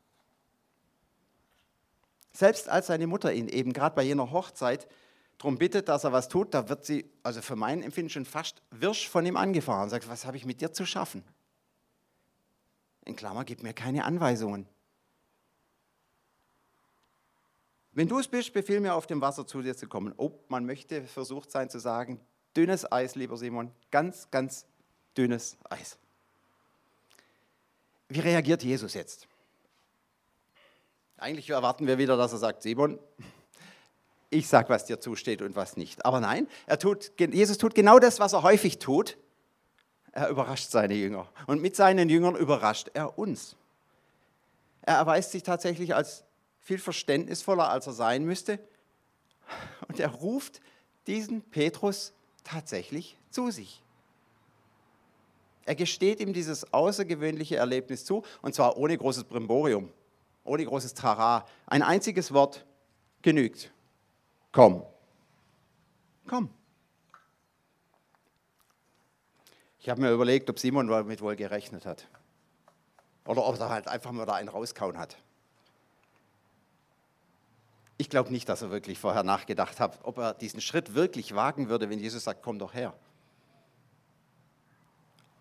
Selbst 2.38 2.68
als 2.68 2.86
seine 2.86 3.08
Mutter 3.08 3.32
ihn 3.32 3.48
eben 3.48 3.72
gerade 3.72 3.96
bei 3.96 4.04
jener 4.04 4.30
Hochzeit 4.30 4.86
darum 5.38 5.58
bittet, 5.58 5.88
dass 5.88 6.04
er 6.04 6.12
was 6.12 6.28
tut, 6.28 6.54
da 6.54 6.68
wird 6.68 6.84
sie, 6.84 7.10
also 7.24 7.42
für 7.42 7.56
mein 7.56 7.82
Empfinden, 7.82 8.10
schon 8.10 8.24
fast 8.24 8.62
wirsch 8.70 9.08
von 9.08 9.26
ihm 9.26 9.36
angefahren 9.36 9.82
und 9.82 9.90
sagt, 9.90 10.08
was 10.08 10.24
habe 10.24 10.36
ich 10.36 10.44
mit 10.44 10.60
dir 10.60 10.72
zu 10.72 10.86
schaffen? 10.86 11.24
In 13.04 13.16
Klammer, 13.16 13.44
gib 13.44 13.64
mir 13.64 13.72
keine 13.72 14.04
Anweisungen. 14.04 14.68
Wenn 17.90 18.06
du 18.06 18.20
es 18.20 18.28
bist, 18.28 18.52
befiehl 18.52 18.78
mir 18.78 18.94
auf 18.94 19.08
dem 19.08 19.20
Wasser 19.20 19.44
zu 19.44 19.60
dir 19.60 19.76
zu 19.76 19.88
kommen. 19.88 20.14
Oh, 20.16 20.30
man 20.46 20.64
möchte 20.64 21.02
versucht 21.08 21.50
sein 21.50 21.68
zu 21.68 21.80
sagen, 21.80 22.20
dünnes 22.56 22.92
Eis, 22.92 23.16
lieber 23.16 23.36
Simon, 23.36 23.72
ganz, 23.90 24.30
ganz 24.30 24.64
dünnes 25.16 25.56
Eis. 25.68 25.98
Wie 28.08 28.20
reagiert 28.20 28.62
Jesus 28.62 28.94
jetzt? 28.94 29.27
Eigentlich 31.18 31.50
erwarten 31.50 31.86
wir 31.86 31.98
wieder, 31.98 32.16
dass 32.16 32.32
er 32.32 32.38
sagt, 32.38 32.62
Simon, 32.62 32.98
ich 34.30 34.46
sage, 34.48 34.68
was 34.68 34.84
dir 34.84 35.00
zusteht 35.00 35.42
und 35.42 35.56
was 35.56 35.76
nicht. 35.76 36.04
Aber 36.04 36.20
nein, 36.20 36.46
er 36.66 36.78
tut, 36.78 37.12
Jesus 37.18 37.58
tut 37.58 37.74
genau 37.74 37.98
das, 37.98 38.20
was 38.20 38.34
er 38.34 38.42
häufig 38.42 38.78
tut. 38.78 39.16
Er 40.12 40.28
überrascht 40.28 40.70
seine 40.70 40.94
Jünger. 40.94 41.28
Und 41.46 41.60
mit 41.60 41.74
seinen 41.76 42.08
Jüngern 42.08 42.36
überrascht 42.36 42.90
er 42.94 43.18
uns. 43.18 43.56
Er 44.82 44.96
erweist 44.96 45.32
sich 45.32 45.42
tatsächlich 45.42 45.94
als 45.94 46.24
viel 46.60 46.78
verständnisvoller, 46.78 47.68
als 47.68 47.86
er 47.86 47.94
sein 47.94 48.24
müsste. 48.24 48.60
Und 49.88 49.98
er 49.98 50.10
ruft 50.10 50.60
diesen 51.06 51.42
Petrus 51.42 52.12
tatsächlich 52.44 53.16
zu 53.30 53.50
sich. 53.50 53.82
Er 55.64 55.74
gesteht 55.74 56.20
ihm 56.20 56.32
dieses 56.32 56.72
außergewöhnliche 56.72 57.56
Erlebnis 57.56 58.04
zu, 58.04 58.22
und 58.40 58.54
zwar 58.54 58.76
ohne 58.76 58.96
großes 58.96 59.24
Brimborium, 59.24 59.90
ohne 60.48 60.64
großes 60.64 60.94
Trara. 60.94 61.46
Ein 61.66 61.82
einziges 61.82 62.32
Wort 62.32 62.64
genügt. 63.22 63.70
Komm. 64.52 64.82
Komm. 66.26 66.50
Ich 69.80 69.88
habe 69.88 70.00
mir 70.00 70.10
überlegt, 70.10 70.50
ob 70.50 70.58
Simon 70.58 70.88
damit 70.88 71.20
wohl 71.20 71.36
gerechnet 71.36 71.86
hat. 71.86 72.06
Oder 73.26 73.44
ob 73.44 73.58
er 73.58 73.68
halt 73.68 73.88
einfach 73.88 74.12
mal 74.12 74.26
da 74.26 74.34
einen 74.34 74.48
rauskauen 74.48 74.98
hat. 74.98 75.16
Ich 77.96 78.08
glaube 78.08 78.30
nicht, 78.30 78.48
dass 78.48 78.62
er 78.62 78.70
wirklich 78.70 78.98
vorher 78.98 79.22
nachgedacht 79.22 79.80
hat, 79.80 79.98
ob 80.04 80.18
er 80.18 80.34
diesen 80.34 80.60
Schritt 80.60 80.94
wirklich 80.94 81.34
wagen 81.34 81.68
würde, 81.68 81.90
wenn 81.90 81.98
Jesus 81.98 82.24
sagt, 82.24 82.42
komm 82.42 82.58
doch 82.58 82.74
her. 82.74 82.94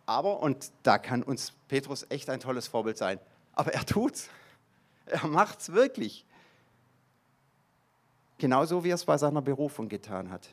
Aber, 0.07 0.39
und 0.39 0.71
da 0.83 0.97
kann 0.97 1.21
uns 1.21 1.51
Petrus 1.67 2.05
echt 2.09 2.29
ein 2.29 2.39
tolles 2.39 2.67
Vorbild 2.67 2.97
sein, 2.97 3.19
aber 3.53 3.73
er 3.73 3.85
tut's. 3.85 4.29
Er 5.09 5.27
macht's 5.27 5.71
wirklich. 5.71 6.25
Genauso 8.37 8.83
wie 8.83 8.91
er 8.91 8.95
es 8.95 9.05
bei 9.05 9.17
seiner 9.17 9.41
Berufung 9.41 9.89
getan 9.89 10.29
hat. 10.29 10.47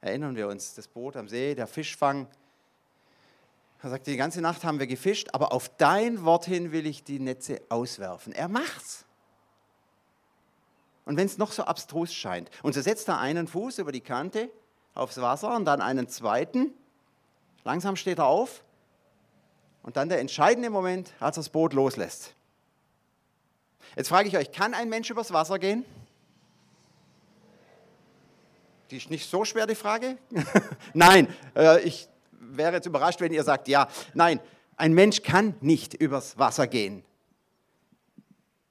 Erinnern 0.00 0.36
wir 0.36 0.48
uns, 0.48 0.74
das 0.74 0.88
Boot 0.88 1.16
am 1.16 1.28
See, 1.28 1.54
der 1.54 1.66
Fischfang. 1.66 2.26
Er 3.82 3.90
sagt, 3.90 4.06
die 4.06 4.16
ganze 4.16 4.40
Nacht 4.40 4.64
haben 4.64 4.78
wir 4.78 4.86
gefischt, 4.86 5.28
aber 5.32 5.52
auf 5.52 5.70
dein 5.76 6.24
Wort 6.24 6.44
hin 6.44 6.72
will 6.72 6.86
ich 6.86 7.02
die 7.02 7.18
Netze 7.18 7.60
auswerfen. 7.68 8.32
Er 8.32 8.48
macht's. 8.48 9.04
Und 11.04 11.16
wenn 11.16 11.26
es 11.26 11.38
noch 11.38 11.52
so 11.52 11.64
abstrus 11.64 12.12
scheint, 12.12 12.50
und 12.62 12.74
so 12.74 12.80
setzt 12.82 13.08
er 13.08 13.18
einen 13.18 13.48
Fuß 13.48 13.78
über 13.78 13.90
die 13.90 14.02
Kante 14.02 14.50
aufs 14.94 15.20
Wasser 15.20 15.56
und 15.56 15.64
dann 15.64 15.80
einen 15.80 16.08
zweiten, 16.08 16.72
langsam 17.64 17.96
steht 17.96 18.18
er 18.18 18.26
auf 18.26 18.62
und 19.82 19.96
dann 19.96 20.08
der 20.08 20.20
entscheidende 20.20 20.70
Moment, 20.70 21.12
als 21.18 21.36
er 21.36 21.40
das 21.40 21.48
Boot 21.48 21.72
loslässt. 21.72 22.34
Jetzt 23.96 24.08
frage 24.08 24.28
ich 24.28 24.36
euch, 24.36 24.52
kann 24.52 24.74
ein 24.74 24.88
Mensch 24.88 25.10
übers 25.10 25.32
Wasser 25.32 25.58
gehen? 25.58 25.84
Die 28.90 28.96
ist 28.96 29.10
nicht 29.10 29.28
so 29.28 29.44
schwer, 29.44 29.66
die 29.66 29.74
Frage. 29.74 30.18
Nein, 30.94 31.28
äh, 31.54 31.80
ich 31.82 32.08
wäre 32.32 32.74
jetzt 32.74 32.86
überrascht, 32.86 33.20
wenn 33.20 33.32
ihr 33.32 33.44
sagt, 33.44 33.68
ja. 33.68 33.88
Nein, 34.14 34.40
ein 34.76 34.92
Mensch 34.92 35.22
kann 35.22 35.54
nicht 35.60 35.94
übers 35.94 36.38
Wasser 36.38 36.66
gehen. 36.66 37.04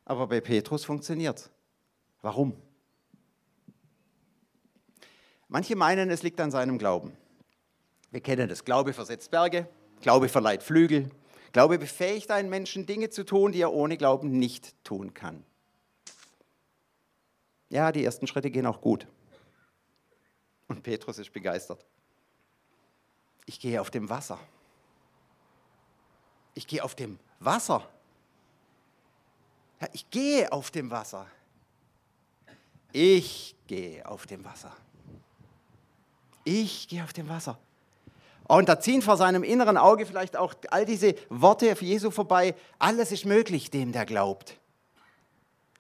Aber 0.06 0.28
bei 0.28 0.42
Petrus 0.42 0.84
funktioniert. 0.84 1.50
Warum? 2.22 2.54
Manche 5.48 5.76
meinen, 5.76 6.10
es 6.10 6.24
liegt 6.24 6.40
an 6.42 6.52
seinem 6.52 6.78
Glauben. 6.78 7.16
Wir 8.12 8.22
kennen 8.22 8.50
das. 8.50 8.66
Glaube 8.66 8.94
versetzt 8.94 9.32
Berge, 9.32 9.68
Glaube 10.02 10.30
verleiht 10.30 10.64
Flügel. 10.64 11.10
Glaube 11.52 11.80
befähigt 11.80 12.32
einen 12.32 12.50
Menschen, 12.50 12.86
Dinge 12.86 13.10
zu 13.10 13.24
tun, 13.26 13.52
die 13.52 13.62
er 13.62 13.74
ohne 13.74 13.98
Glauben 13.98 14.32
nicht 14.32 14.76
tun 14.84 15.14
kann. 15.14 15.44
Ja, 17.70 17.92
die 17.92 18.04
ersten 18.04 18.28
Schritte 18.28 18.52
gehen 18.52 18.66
auch 18.66 18.82
gut. 18.82 19.08
Und 20.68 20.84
Petrus 20.84 21.18
ist 21.18 21.32
begeistert. 21.32 21.86
Ich 23.46 23.60
gehe 23.60 23.82
auf 23.82 23.90
dem 23.90 24.10
Wasser. 24.10 24.40
Ich 26.54 26.68
gehe 26.68 26.84
auf 26.84 26.94
dem 26.94 27.20
Wasser. 27.40 27.88
Ja, 29.82 29.88
ich 29.94 30.10
gehe 30.10 30.52
auf 30.52 30.72
dem 30.72 30.92
Wasser. 30.92 31.26
Ich 32.92 33.56
gehe 33.68 34.06
auf 34.08 34.26
dem 34.26 34.44
Wasser. 34.44 34.76
Ich 36.44 36.88
gehe 36.88 37.04
auf 37.04 37.14
dem 37.14 37.30
Wasser. 37.30 37.58
Und 38.50 38.68
da 38.68 38.80
ziehen 38.80 39.04
vor 39.04 39.16
seinem 39.16 39.44
inneren 39.44 39.78
Auge 39.78 40.08
vielleicht 40.08 40.36
auch 40.36 40.56
all 40.72 40.84
diese 40.84 41.14
Worte 41.30 41.72
auf 41.72 41.84
Jesu 41.84 42.10
vorbei. 42.10 42.56
Alles 42.80 43.12
ist 43.12 43.26
möglich 43.26 43.70
dem, 43.70 43.92
der 43.92 44.08
glaubt. 44.08 44.58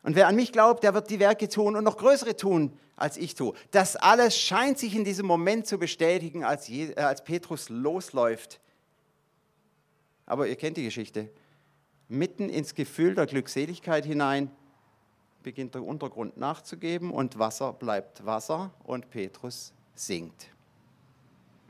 Und 0.03 0.15
wer 0.15 0.27
an 0.27 0.35
mich 0.35 0.51
glaubt, 0.51 0.83
der 0.83 0.93
wird 0.93 1.09
die 1.09 1.19
Werke 1.19 1.49
tun 1.49 1.75
und 1.75 1.83
noch 1.83 1.97
größere 1.97 2.35
tun, 2.35 2.77
als 2.95 3.17
ich 3.17 3.33
tue. 3.33 3.55
Das 3.71 3.95
alles 3.95 4.37
scheint 4.37 4.77
sich 4.77 4.95
in 4.95 5.03
diesem 5.03 5.25
Moment 5.25 5.65
zu 5.65 5.79
bestätigen, 5.79 6.43
als, 6.43 6.67
Je 6.67 6.91
äh, 6.91 7.01
als 7.01 7.23
Petrus 7.23 7.69
losläuft. 7.69 8.59
Aber 10.27 10.47
ihr 10.47 10.55
kennt 10.55 10.77
die 10.77 10.83
Geschichte. 10.83 11.27
Mitten 12.07 12.49
ins 12.49 12.75
Gefühl 12.75 13.15
der 13.15 13.25
Glückseligkeit 13.25 14.05
hinein 14.05 14.51
beginnt 15.41 15.73
der 15.73 15.83
Untergrund 15.83 16.37
nachzugeben 16.37 17.09
und 17.09 17.39
Wasser 17.39 17.73
bleibt 17.73 18.27
Wasser 18.27 18.71
und 18.83 19.09
Petrus 19.09 19.73
sinkt. 19.95 20.51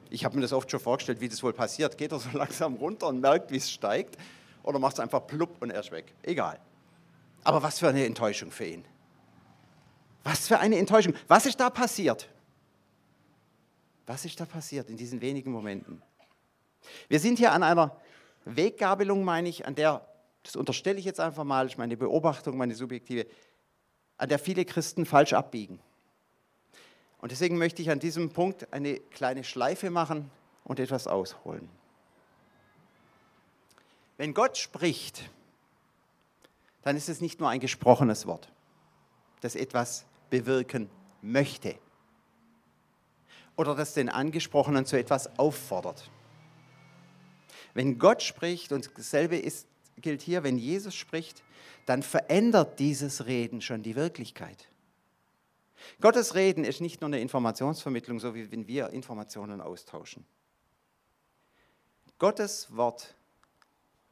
Ich 0.09 0.25
habe 0.25 0.35
mir 0.35 0.41
das 0.41 0.53
oft 0.53 0.69
schon 0.69 0.79
vorgestellt, 0.79 1.21
wie 1.21 1.29
das 1.29 1.43
wohl 1.43 1.53
passiert. 1.53 1.97
Geht 1.97 2.11
er 2.11 2.19
so 2.19 2.29
langsam 2.33 2.75
runter 2.75 3.07
und 3.07 3.19
merkt, 3.19 3.51
wie 3.51 3.57
es 3.57 3.71
steigt 3.71 4.17
oder 4.63 4.79
macht 4.79 4.93
es 4.93 4.99
einfach 4.99 5.25
plupp 5.25 5.61
und 5.61 5.69
er 5.71 5.79
ist 5.79 5.91
weg. 5.91 6.13
Egal. 6.23 6.59
Aber 7.43 7.63
was 7.63 7.79
für 7.79 7.87
eine 7.87 8.05
Enttäuschung 8.05 8.51
für 8.51 8.65
ihn. 8.65 8.85
Was 10.23 10.47
für 10.47 10.59
eine 10.59 10.77
Enttäuschung. 10.77 11.13
Was 11.27 11.45
ist 11.45 11.59
da 11.59 11.69
passiert? 11.69 12.27
Was 14.05 14.25
ist 14.25 14.39
da 14.39 14.45
passiert 14.45 14.89
in 14.89 14.97
diesen 14.97 15.21
wenigen 15.21 15.51
Momenten? 15.51 16.01
Wir 17.07 17.19
sind 17.19 17.37
hier 17.37 17.51
an 17.51 17.63
einer 17.63 17.95
Weggabelung, 18.45 19.23
meine 19.23 19.49
ich, 19.49 19.65
an 19.65 19.75
der, 19.75 20.07
das 20.43 20.55
unterstelle 20.55 20.97
ich 20.97 21.05
jetzt 21.05 21.19
einfach 21.19 21.43
mal, 21.43 21.67
ist 21.67 21.77
meine 21.77 21.95
Beobachtung, 21.95 22.57
meine 22.57 22.75
subjektive, 22.75 23.27
an 24.17 24.29
der 24.29 24.39
viele 24.39 24.65
Christen 24.65 25.05
falsch 25.05 25.33
abbiegen. 25.33 25.79
Und 27.21 27.31
deswegen 27.31 27.57
möchte 27.57 27.81
ich 27.81 27.91
an 27.91 27.99
diesem 27.99 28.31
Punkt 28.31 28.71
eine 28.73 28.99
kleine 28.99 29.43
Schleife 29.43 29.89
machen 29.89 30.31
und 30.63 30.79
etwas 30.79 31.07
ausholen. 31.07 31.69
Wenn 34.17 34.33
Gott 34.33 34.57
spricht, 34.57 35.29
dann 36.83 36.95
ist 36.95 37.09
es 37.09 37.21
nicht 37.21 37.39
nur 37.39 37.49
ein 37.49 37.59
gesprochenes 37.59 38.25
Wort, 38.25 38.49
das 39.41 39.55
etwas 39.55 40.05
bewirken 40.29 40.89
möchte 41.21 41.75
oder 43.59 43.75
das 43.75 43.93
den 43.93 44.07
Angesprochenen 44.07 44.85
zu 44.85 44.97
etwas 44.97 45.37
auffordert. 45.37 46.09
Wenn 47.73 47.99
Gott 47.99 48.23
spricht, 48.23 48.71
und 48.71 48.89
dasselbe 48.97 49.37
ist, 49.37 49.67
gilt 49.97 50.21
hier, 50.21 50.43
wenn 50.43 50.57
Jesus 50.57 50.95
spricht, 50.95 51.43
dann 51.85 52.01
verändert 52.03 52.79
dieses 52.79 53.25
Reden 53.25 53.61
schon 53.61 53.83
die 53.83 53.95
Wirklichkeit. 53.95 54.69
Gottes 56.01 56.35
Reden 56.35 56.63
ist 56.63 56.81
nicht 56.81 57.01
nur 57.01 57.07
eine 57.07 57.19
Informationsvermittlung, 57.19 58.19
so 58.19 58.35
wie 58.35 58.51
wenn 58.51 58.67
wir 58.67 58.89
Informationen 58.89 59.61
austauschen. 59.61 60.25
Gottes 62.17 62.75
Wort 62.75 63.15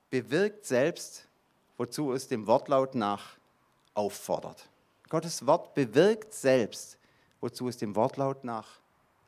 bewirkt 0.09 0.65
selbst, 0.65 1.27
wozu 1.77 2.13
es 2.13 2.27
dem 2.27 2.47
Wortlaut 2.47 2.95
nach 2.95 3.37
auffordert. 3.93 4.69
Gottes 5.09 5.45
Wort 5.45 5.73
bewirkt 5.73 6.33
selbst, 6.33 6.97
wozu 7.41 7.67
es 7.67 7.77
dem 7.77 7.95
Wortlaut 7.95 8.43
nach 8.43 8.67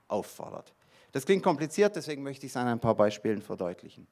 auffordert. 0.08 0.74
Das 1.12 1.26
klingt 1.26 1.44
kompliziert, 1.44 1.96
deswegen 1.96 2.24
möchte 2.24 2.46
ich 2.46 2.52
es 2.52 2.58
an 2.58 2.68
ein 2.68 2.80
paar 2.80 2.96
Beispielen 2.96 3.42
verdeutlichen. 3.42 4.08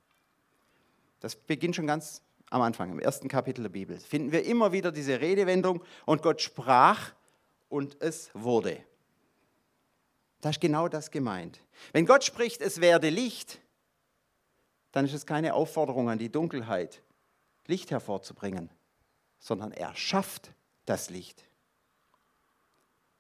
Das 1.19 1.35
beginnt 1.35 1.75
schon 1.75 1.87
ganz 1.87 2.21
am 2.49 2.61
Anfang, 2.61 2.91
im 2.91 2.99
ersten 2.99 3.27
Kapitel 3.27 3.63
der 3.63 3.69
Bibel. 3.69 3.99
Finden 3.99 4.31
wir 4.31 4.45
immer 4.45 4.71
wieder 4.71 4.91
diese 4.91 5.19
Redewendung 5.19 5.83
und 6.05 6.21
Gott 6.21 6.41
sprach 6.41 7.11
und 7.69 8.01
es 8.01 8.29
wurde. 8.33 8.83
Da 10.41 10.49
ist 10.49 10.61
genau 10.61 10.87
das 10.87 11.11
gemeint. 11.11 11.61
Wenn 11.93 12.05
Gott 12.05 12.23
spricht, 12.23 12.61
es 12.61 12.79
werde 12.81 13.09
Licht, 13.09 13.59
dann 14.91 15.05
ist 15.05 15.13
es 15.13 15.25
keine 15.25 15.53
Aufforderung 15.53 16.09
an 16.09 16.17
die 16.17 16.31
Dunkelheit, 16.31 17.01
Licht 17.65 17.91
hervorzubringen, 17.91 18.69
sondern 19.39 19.71
er 19.71 19.95
schafft 19.95 20.51
das 20.85 21.09
Licht. 21.09 21.43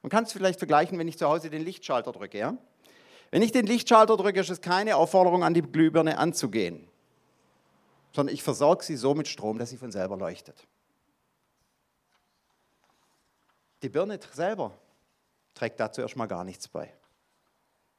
Man 0.01 0.09
kann 0.09 0.23
es 0.23 0.31
vielleicht 0.31 0.59
vergleichen, 0.59 0.97
wenn 0.99 1.07
ich 1.07 1.17
zu 1.17 1.27
Hause 1.27 1.49
den 1.49 1.63
Lichtschalter 1.63 2.11
drücke. 2.11 2.37
Ja? 2.37 2.57
Wenn 3.31 3.41
ich 3.41 3.51
den 3.51 3.65
Lichtschalter 3.65 4.15
drücke, 4.15 4.39
ist 4.39 4.49
es 4.49 4.61
keine 4.61 4.95
Aufforderung 4.95 5.43
an 5.43 5.53
die 5.53 5.61
Glühbirne 5.61 6.17
anzugehen, 6.17 6.87
sondern 8.13 8.33
ich 8.33 8.43
versorge 8.43 8.85
sie 8.85 8.95
so 8.95 9.15
mit 9.15 9.27
Strom, 9.27 9.57
dass 9.57 9.69
sie 9.69 9.77
von 9.77 9.91
selber 9.91 10.17
leuchtet. 10.17 10.67
Die 13.81 13.89
Birne 13.89 14.19
selber 14.33 14.77
trägt 15.53 15.79
dazu 15.79 16.01
erstmal 16.01 16.27
gar 16.27 16.43
nichts 16.43 16.67
bei. 16.67 16.93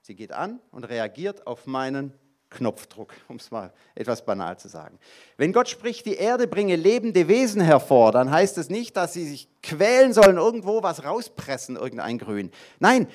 Sie 0.02 0.14
geht 0.14 0.32
an 0.32 0.60
und 0.70 0.84
reagiert 0.84 1.46
auf 1.46 1.66
meinen 1.66 2.12
Knopfdruck, 2.50 3.12
um 3.28 3.36
es 3.36 3.50
mal 3.50 3.72
etwas 3.94 4.24
banal 4.24 4.58
zu 4.58 4.68
sagen. 4.68 4.98
Wenn 5.36 5.52
Gott 5.52 5.68
spricht, 5.68 6.06
die 6.06 6.14
Erde 6.16 6.46
bringe 6.46 6.76
lebende 6.76 7.28
Wesen 7.28 7.60
hervor, 7.60 8.12
dann 8.12 8.30
heißt 8.30 8.58
es 8.58 8.70
nicht, 8.70 8.96
dass 8.96 9.12
sie 9.12 9.28
sich 9.28 9.48
quälen 9.62 10.12
sollen, 10.12 10.36
irgendwo 10.36 10.82
was 10.82 11.04
rauspressen, 11.04 11.76
irgendein 11.76 12.18
Grün. 12.18 12.50
Nein, 12.78 13.08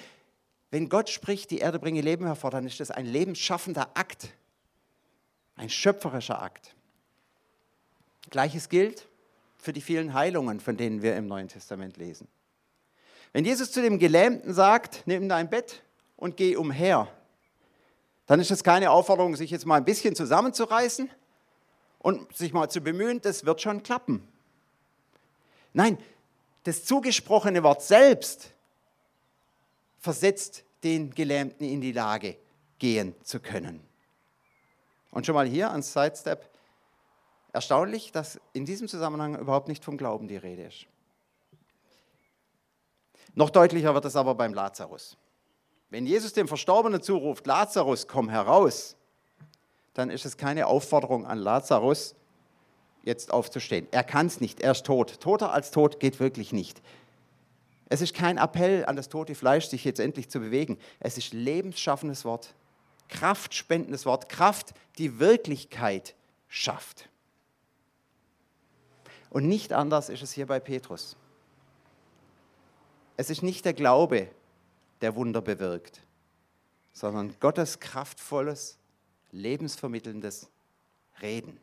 wenn 0.71 0.89
Gott 0.89 1.09
spricht, 1.09 1.51
die 1.51 1.59
Erde 1.59 1.79
bringe 1.79 2.01
Leben 2.01 2.25
hervor, 2.25 2.51
dann 2.51 2.65
ist 2.65 2.79
das 2.79 2.91
ein 2.91 3.05
lebensschaffender 3.05 3.89
Akt, 3.95 4.29
ein 5.55 5.69
schöpferischer 5.69 6.41
Akt. 6.41 6.75
Gleiches 8.29 8.69
gilt 8.69 9.07
für 9.55 9.73
die 9.73 9.81
vielen 9.81 10.13
Heilungen, 10.13 10.59
von 10.59 10.75
denen 10.77 11.01
wir 11.01 11.15
im 11.15 11.27
Neuen 11.27 11.47
Testament 11.47 11.97
lesen. 11.97 12.27
Wenn 13.33 13.45
Jesus 13.45 13.71
zu 13.71 13.81
dem 13.81 13.97
Gelähmten 13.99 14.53
sagt, 14.53 15.03
nimm 15.05 15.27
dein 15.27 15.49
Bett 15.49 15.81
und 16.15 16.37
geh 16.37 16.55
umher, 16.55 17.07
dann 18.27 18.39
ist 18.39 18.51
es 18.51 18.63
keine 18.63 18.91
Aufforderung, 18.91 19.35
sich 19.35 19.51
jetzt 19.51 19.65
mal 19.65 19.77
ein 19.77 19.85
bisschen 19.85 20.15
zusammenzureißen 20.15 21.09
und 21.97 22.35
sich 22.35 22.53
mal 22.53 22.69
zu 22.69 22.79
bemühen, 22.79 23.19
das 23.21 23.45
wird 23.45 23.59
schon 23.59 23.83
klappen. 23.83 24.25
Nein, 25.73 25.97
das 26.63 26.85
zugesprochene 26.85 27.63
Wort 27.63 27.81
selbst 27.81 28.51
versetzt 29.99 30.63
den 30.83 31.09
Gelähmten 31.09 31.65
in 31.65 31.81
die 31.81 31.91
Lage, 31.91 32.37
gehen 32.77 33.15
zu 33.23 33.39
können. 33.39 33.81
Und 35.11 35.25
schon 35.25 35.35
mal 35.35 35.47
hier 35.47 35.71
ein 35.71 35.81
Sidestep. 35.81 36.49
Erstaunlich, 37.51 38.11
dass 38.11 38.39
in 38.53 38.65
diesem 38.65 38.87
Zusammenhang 38.87 39.37
überhaupt 39.37 39.67
nicht 39.67 39.83
vom 39.83 39.97
Glauben 39.97 40.27
die 40.27 40.37
Rede 40.37 40.63
ist. 40.63 40.87
Noch 43.35 43.49
deutlicher 43.49 43.93
wird 43.93 44.05
es 44.05 44.15
aber 44.15 44.35
beim 44.35 44.53
Lazarus. 44.53 45.17
Wenn 45.89 46.05
Jesus 46.05 46.33
dem 46.33 46.47
Verstorbenen 46.47 47.01
zuruft, 47.01 47.45
Lazarus, 47.45 48.07
komm 48.07 48.29
heraus, 48.29 48.95
dann 49.93 50.09
ist 50.09 50.25
es 50.25 50.37
keine 50.37 50.67
Aufforderung 50.67 51.25
an 51.25 51.37
Lazarus, 51.37 52.15
jetzt 53.03 53.31
aufzustehen. 53.31 53.87
Er 53.91 54.03
kann 54.03 54.27
es 54.27 54.41
nicht, 54.41 54.61
er 54.61 54.71
ist 54.71 54.85
tot. 54.85 55.19
Toter 55.19 55.51
als 55.51 55.71
tot 55.71 55.99
geht 55.99 56.19
wirklich 56.19 56.51
nicht. 56.51 56.81
Es 57.89 58.01
ist 58.01 58.15
kein 58.15 58.37
Appell 58.37 58.85
an 58.85 58.95
das 58.95 59.09
tote 59.09 59.35
Fleisch, 59.35 59.67
sich 59.67 59.83
jetzt 59.83 59.99
endlich 59.99 60.29
zu 60.29 60.39
bewegen. 60.39 60.79
Es 60.99 61.17
ist 61.17 61.33
lebensschaffendes 61.33 62.25
Wort, 62.25 62.55
kraftspendendes 63.09 64.05
Wort, 64.05 64.29
Kraft, 64.29 64.73
die 64.97 65.19
Wirklichkeit 65.19 66.15
schafft. 66.47 67.09
Und 69.29 69.47
nicht 69.47 69.73
anders 69.73 70.09
ist 70.09 70.23
es 70.23 70.31
hier 70.31 70.47
bei 70.47 70.59
Petrus. 70.59 71.17
Es 73.17 73.29
ist 73.29 73.43
nicht 73.43 73.65
der 73.65 73.73
Glaube, 73.73 74.27
der 75.01 75.15
Wunder 75.15 75.41
bewirkt, 75.41 76.01
sondern 76.93 77.35
Gottes 77.39 77.79
kraftvolles, 77.79 78.77
lebensvermittelndes 79.31 80.49
Reden. 81.21 81.59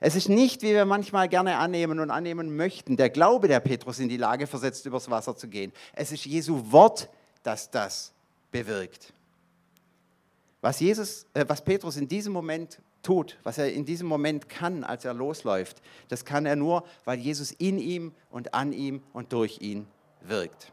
Es 0.00 0.14
ist 0.14 0.28
nicht, 0.28 0.62
wie 0.62 0.72
wir 0.72 0.86
manchmal 0.86 1.28
gerne 1.28 1.58
annehmen 1.58 2.00
und 2.00 2.10
annehmen 2.10 2.56
möchten, 2.56 2.96
der 2.96 3.10
Glaube, 3.10 3.48
der 3.48 3.60
Petrus 3.60 3.98
in 3.98 4.08
die 4.08 4.16
Lage 4.16 4.46
versetzt, 4.46 4.86
übers 4.86 5.10
Wasser 5.10 5.36
zu 5.36 5.48
gehen. 5.48 5.72
Es 5.92 6.10
ist 6.10 6.24
Jesu 6.24 6.72
Wort, 6.72 7.10
das 7.42 7.70
das 7.70 8.12
bewirkt. 8.50 9.12
Was, 10.62 10.80
Jesus, 10.80 11.26
äh, 11.34 11.44
was 11.46 11.62
Petrus 11.62 11.98
in 11.98 12.08
diesem 12.08 12.32
Moment 12.32 12.80
tut, 13.02 13.36
was 13.42 13.58
er 13.58 13.70
in 13.70 13.84
diesem 13.84 14.06
Moment 14.06 14.48
kann, 14.48 14.82
als 14.84 15.04
er 15.04 15.12
losläuft, 15.12 15.82
das 16.08 16.24
kann 16.24 16.46
er 16.46 16.56
nur, 16.56 16.84
weil 17.04 17.18
Jesus 17.18 17.52
in 17.52 17.78
ihm 17.78 18.14
und 18.30 18.54
an 18.54 18.72
ihm 18.72 19.02
und 19.12 19.34
durch 19.34 19.60
ihn 19.60 19.86
wirkt. 20.28 20.72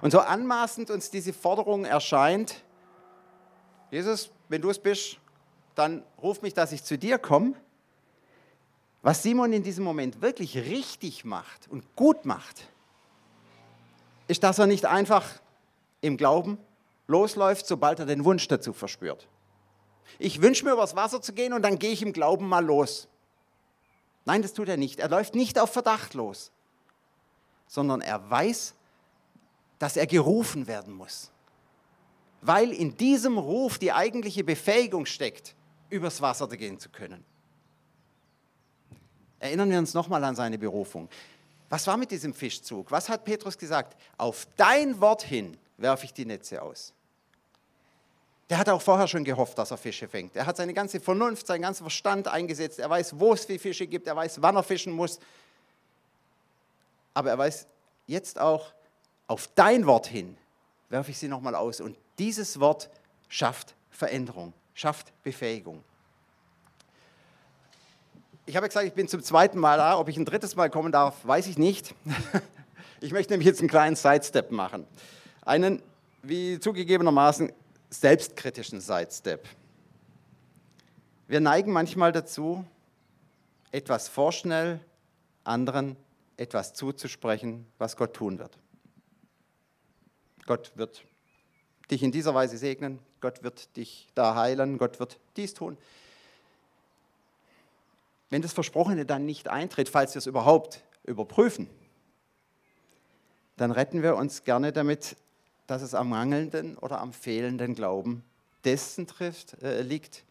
Und 0.00 0.10
so 0.10 0.20
anmaßend 0.20 0.90
uns 0.90 1.10
diese 1.10 1.32
Forderung 1.32 1.84
erscheint, 1.84 2.62
Jesus, 3.90 4.30
wenn 4.48 4.60
du 4.60 4.70
es 4.70 4.78
bist, 4.78 5.18
dann 5.74 6.02
ruf 6.22 6.42
mich, 6.42 6.54
dass 6.54 6.72
ich 6.72 6.84
zu 6.84 6.98
dir 6.98 7.18
komme. 7.18 7.54
Was 9.02 9.22
Simon 9.22 9.52
in 9.52 9.62
diesem 9.62 9.84
Moment 9.84 10.22
wirklich 10.22 10.56
richtig 10.56 11.24
macht 11.24 11.68
und 11.68 11.94
gut 11.94 12.24
macht, 12.24 12.68
ist, 14.28 14.42
dass 14.42 14.58
er 14.58 14.66
nicht 14.66 14.86
einfach 14.86 15.24
im 16.00 16.16
Glauben 16.16 16.58
losläuft, 17.06 17.66
sobald 17.66 17.98
er 17.98 18.06
den 18.06 18.24
Wunsch 18.24 18.48
dazu 18.48 18.72
verspürt. 18.72 19.28
Ich 20.18 20.40
wünsche 20.40 20.64
mir, 20.64 20.72
übers 20.72 20.96
Wasser 20.96 21.20
zu 21.20 21.32
gehen 21.32 21.52
und 21.52 21.62
dann 21.62 21.78
gehe 21.78 21.92
ich 21.92 22.02
im 22.02 22.12
Glauben 22.12 22.48
mal 22.48 22.64
los. 22.64 23.08
Nein, 24.24 24.42
das 24.42 24.54
tut 24.54 24.68
er 24.68 24.76
nicht. 24.76 25.00
Er 25.00 25.08
läuft 25.08 25.34
nicht 25.34 25.58
auf 25.58 25.70
Verdacht 25.72 26.14
los, 26.14 26.50
sondern 27.74 28.02
er 28.02 28.30
weiß, 28.30 28.72
dass 29.80 29.96
er 29.96 30.06
gerufen 30.06 30.68
werden 30.68 30.94
muss. 30.94 31.32
Weil 32.40 32.72
in 32.72 32.96
diesem 32.96 33.36
Ruf 33.36 33.78
die 33.78 33.90
eigentliche 33.90 34.44
Befähigung 34.44 35.06
steckt, 35.06 35.56
übers 35.90 36.22
Wasser 36.22 36.46
gehen 36.46 36.78
zu 36.78 36.88
können. 36.88 37.24
Erinnern 39.40 39.70
wir 39.70 39.78
uns 39.78 39.92
nochmal 39.92 40.22
an 40.22 40.36
seine 40.36 40.56
Berufung. 40.56 41.08
Was 41.68 41.84
war 41.88 41.96
mit 41.96 42.12
diesem 42.12 42.32
Fischzug? 42.32 42.92
Was 42.92 43.08
hat 43.08 43.24
Petrus 43.24 43.58
gesagt? 43.58 44.00
Auf 44.18 44.46
dein 44.56 45.00
Wort 45.00 45.24
hin 45.24 45.56
werfe 45.76 46.04
ich 46.04 46.12
die 46.12 46.24
Netze 46.24 46.62
aus. 46.62 46.94
Der 48.50 48.58
hat 48.58 48.68
auch 48.68 48.82
vorher 48.82 49.08
schon 49.08 49.24
gehofft, 49.24 49.58
dass 49.58 49.72
er 49.72 49.78
Fische 49.78 50.06
fängt. 50.06 50.36
Er 50.36 50.46
hat 50.46 50.58
seine 50.58 50.74
ganze 50.74 51.00
Vernunft, 51.00 51.48
seinen 51.48 51.62
ganzen 51.62 51.82
Verstand 51.82 52.28
eingesetzt. 52.28 52.78
Er 52.78 52.88
weiß, 52.88 53.18
wo 53.18 53.32
es 53.32 53.46
viele 53.46 53.58
Fische 53.58 53.88
gibt. 53.88 54.06
Er 54.06 54.14
weiß, 54.14 54.40
wann 54.40 54.54
er 54.54 54.62
fischen 54.62 54.92
muss. 54.92 55.18
Aber 57.14 57.30
er 57.30 57.38
weiß 57.38 57.66
jetzt 58.06 58.38
auch, 58.38 58.74
auf 59.26 59.48
dein 59.54 59.86
Wort 59.86 60.06
hin 60.06 60.36
werfe 60.90 61.10
ich 61.10 61.18
sie 61.18 61.28
nochmal 61.28 61.54
aus. 61.54 61.80
Und 61.80 61.96
dieses 62.18 62.60
Wort 62.60 62.90
schafft 63.28 63.74
Veränderung 63.90 64.52
schafft 64.74 65.12
Befähigung. 65.22 65.82
Ich 68.46 68.56
habe 68.56 68.66
gesagt, 68.66 68.86
ich 68.86 68.92
bin 68.92 69.08
zum 69.08 69.22
zweiten 69.22 69.58
Mal 69.58 69.78
da. 69.78 69.98
Ob 69.98 70.08
ich 70.08 70.18
ein 70.18 70.26
drittes 70.26 70.54
Mal 70.56 70.68
kommen 70.68 70.92
darf, 70.92 71.24
weiß 71.24 71.46
ich 71.46 71.56
nicht. 71.56 71.94
Ich 73.00 73.12
möchte 73.12 73.34
nämlich 73.34 73.46
jetzt 73.46 73.60
einen 73.60 73.68
kleinen 73.68 73.96
Sidestep 73.96 74.50
machen. 74.50 74.86
Einen, 75.44 75.82
wie 76.22 76.58
zugegebenermaßen, 76.58 77.52
selbstkritischen 77.90 78.80
Sidestep. 78.80 79.46
Wir 81.26 81.40
neigen 81.40 81.70
manchmal 81.70 82.12
dazu, 82.12 82.64
etwas 83.72 84.08
vorschnell 84.08 84.80
anderen 85.42 85.96
etwas 86.36 86.74
zuzusprechen, 86.74 87.66
was 87.78 87.96
Gott 87.96 88.14
tun 88.14 88.38
wird. 88.38 88.58
Gott 90.46 90.72
wird 90.76 91.04
dich 91.90 92.02
in 92.02 92.12
dieser 92.12 92.34
Weise 92.34 92.58
segnen, 92.58 92.98
Gott 93.20 93.42
wird 93.42 93.76
dich 93.76 94.08
da 94.14 94.34
heilen, 94.34 94.78
Gott 94.78 95.00
wird 95.00 95.18
dies 95.36 95.54
tun. 95.54 95.78
Wenn 98.30 98.42
das 98.42 98.52
Versprochene 98.52 99.06
dann 99.06 99.24
nicht 99.26 99.48
eintritt, 99.48 99.88
falls 99.88 100.14
wir 100.14 100.18
es 100.18 100.26
überhaupt 100.26 100.82
überprüfen, 101.04 101.68
dann 103.56 103.70
retten 103.70 104.02
wir 104.02 104.16
uns 104.16 104.44
gerne 104.44 104.72
damit, 104.72 105.16
dass 105.66 105.82
es 105.82 105.94
am 105.94 106.08
mangelnden 106.08 106.76
oder 106.76 107.00
am 107.00 107.12
fehlenden 107.12 107.74
Glauben 107.74 108.24
dessen 108.64 109.06
trifft, 109.06 109.62
äh, 109.62 109.82
liegt, 109.82 110.24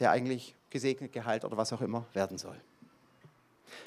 der 0.00 0.10
eigentlich 0.10 0.54
gesegnet, 0.70 1.12
geheilt 1.12 1.44
oder 1.44 1.56
was 1.56 1.72
auch 1.72 1.80
immer 1.80 2.06
werden 2.14 2.36
soll. 2.36 2.60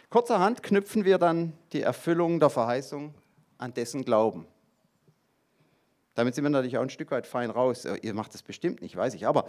Kurzerhand 0.09 0.63
knüpfen 0.63 1.05
wir 1.05 1.17
dann 1.17 1.53
die 1.73 1.81
Erfüllung 1.81 2.39
der 2.39 2.49
Verheißung 2.49 3.13
an 3.57 3.73
dessen 3.73 4.05
Glauben. 4.05 4.47
Damit 6.15 6.33
sind 6.33 6.43
wir 6.43 6.49
natürlich 6.49 6.77
auch 6.77 6.81
ein 6.81 6.89
Stück 6.89 7.11
weit 7.11 7.27
fein 7.27 7.51
raus. 7.51 7.85
Äh, 7.85 7.97
ihr 8.01 8.13
macht 8.13 8.33
das 8.33 8.41
bestimmt 8.41 8.81
nicht, 8.81 8.95
weiß 8.95 9.13
ich, 9.13 9.27
aber 9.27 9.47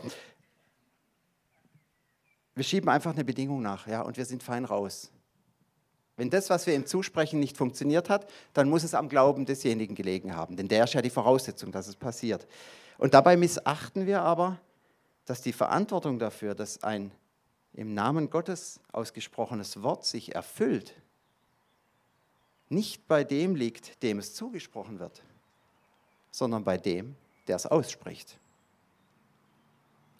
wir 2.54 2.64
schieben 2.64 2.88
einfach 2.88 3.14
eine 3.14 3.24
Bedingung 3.24 3.62
nach, 3.62 3.86
ja, 3.86 4.02
und 4.02 4.16
wir 4.16 4.24
sind 4.24 4.42
fein 4.42 4.64
raus. 4.64 5.10
Wenn 6.16 6.28
das, 6.28 6.50
was 6.50 6.66
wir 6.66 6.74
ihm 6.74 6.84
zusprechen, 6.84 7.38
nicht 7.38 7.56
funktioniert 7.56 8.10
hat, 8.10 8.28
dann 8.52 8.68
muss 8.68 8.82
es 8.82 8.92
am 8.92 9.08
Glauben 9.08 9.46
desjenigen 9.46 9.94
gelegen 9.94 10.34
haben, 10.34 10.56
denn 10.56 10.66
der 10.66 10.84
ist 10.84 10.92
ja 10.92 11.00
die 11.00 11.10
Voraussetzung, 11.10 11.70
dass 11.70 11.86
es 11.86 11.94
passiert. 11.94 12.48
Und 12.98 13.14
dabei 13.14 13.36
missachten 13.36 14.06
wir 14.06 14.22
aber, 14.22 14.58
dass 15.24 15.40
die 15.40 15.52
Verantwortung 15.52 16.18
dafür, 16.18 16.56
dass 16.56 16.82
ein 16.82 17.12
im 17.78 17.94
Namen 17.94 18.28
Gottes 18.28 18.80
ausgesprochenes 18.90 19.84
Wort 19.84 20.04
sich 20.04 20.34
erfüllt, 20.34 20.94
nicht 22.68 23.06
bei 23.06 23.22
dem 23.22 23.54
liegt, 23.54 24.02
dem 24.02 24.18
es 24.18 24.34
zugesprochen 24.34 24.98
wird, 24.98 25.22
sondern 26.32 26.64
bei 26.64 26.76
dem, 26.76 27.14
der 27.46 27.54
es 27.54 27.66
ausspricht. 27.66 28.36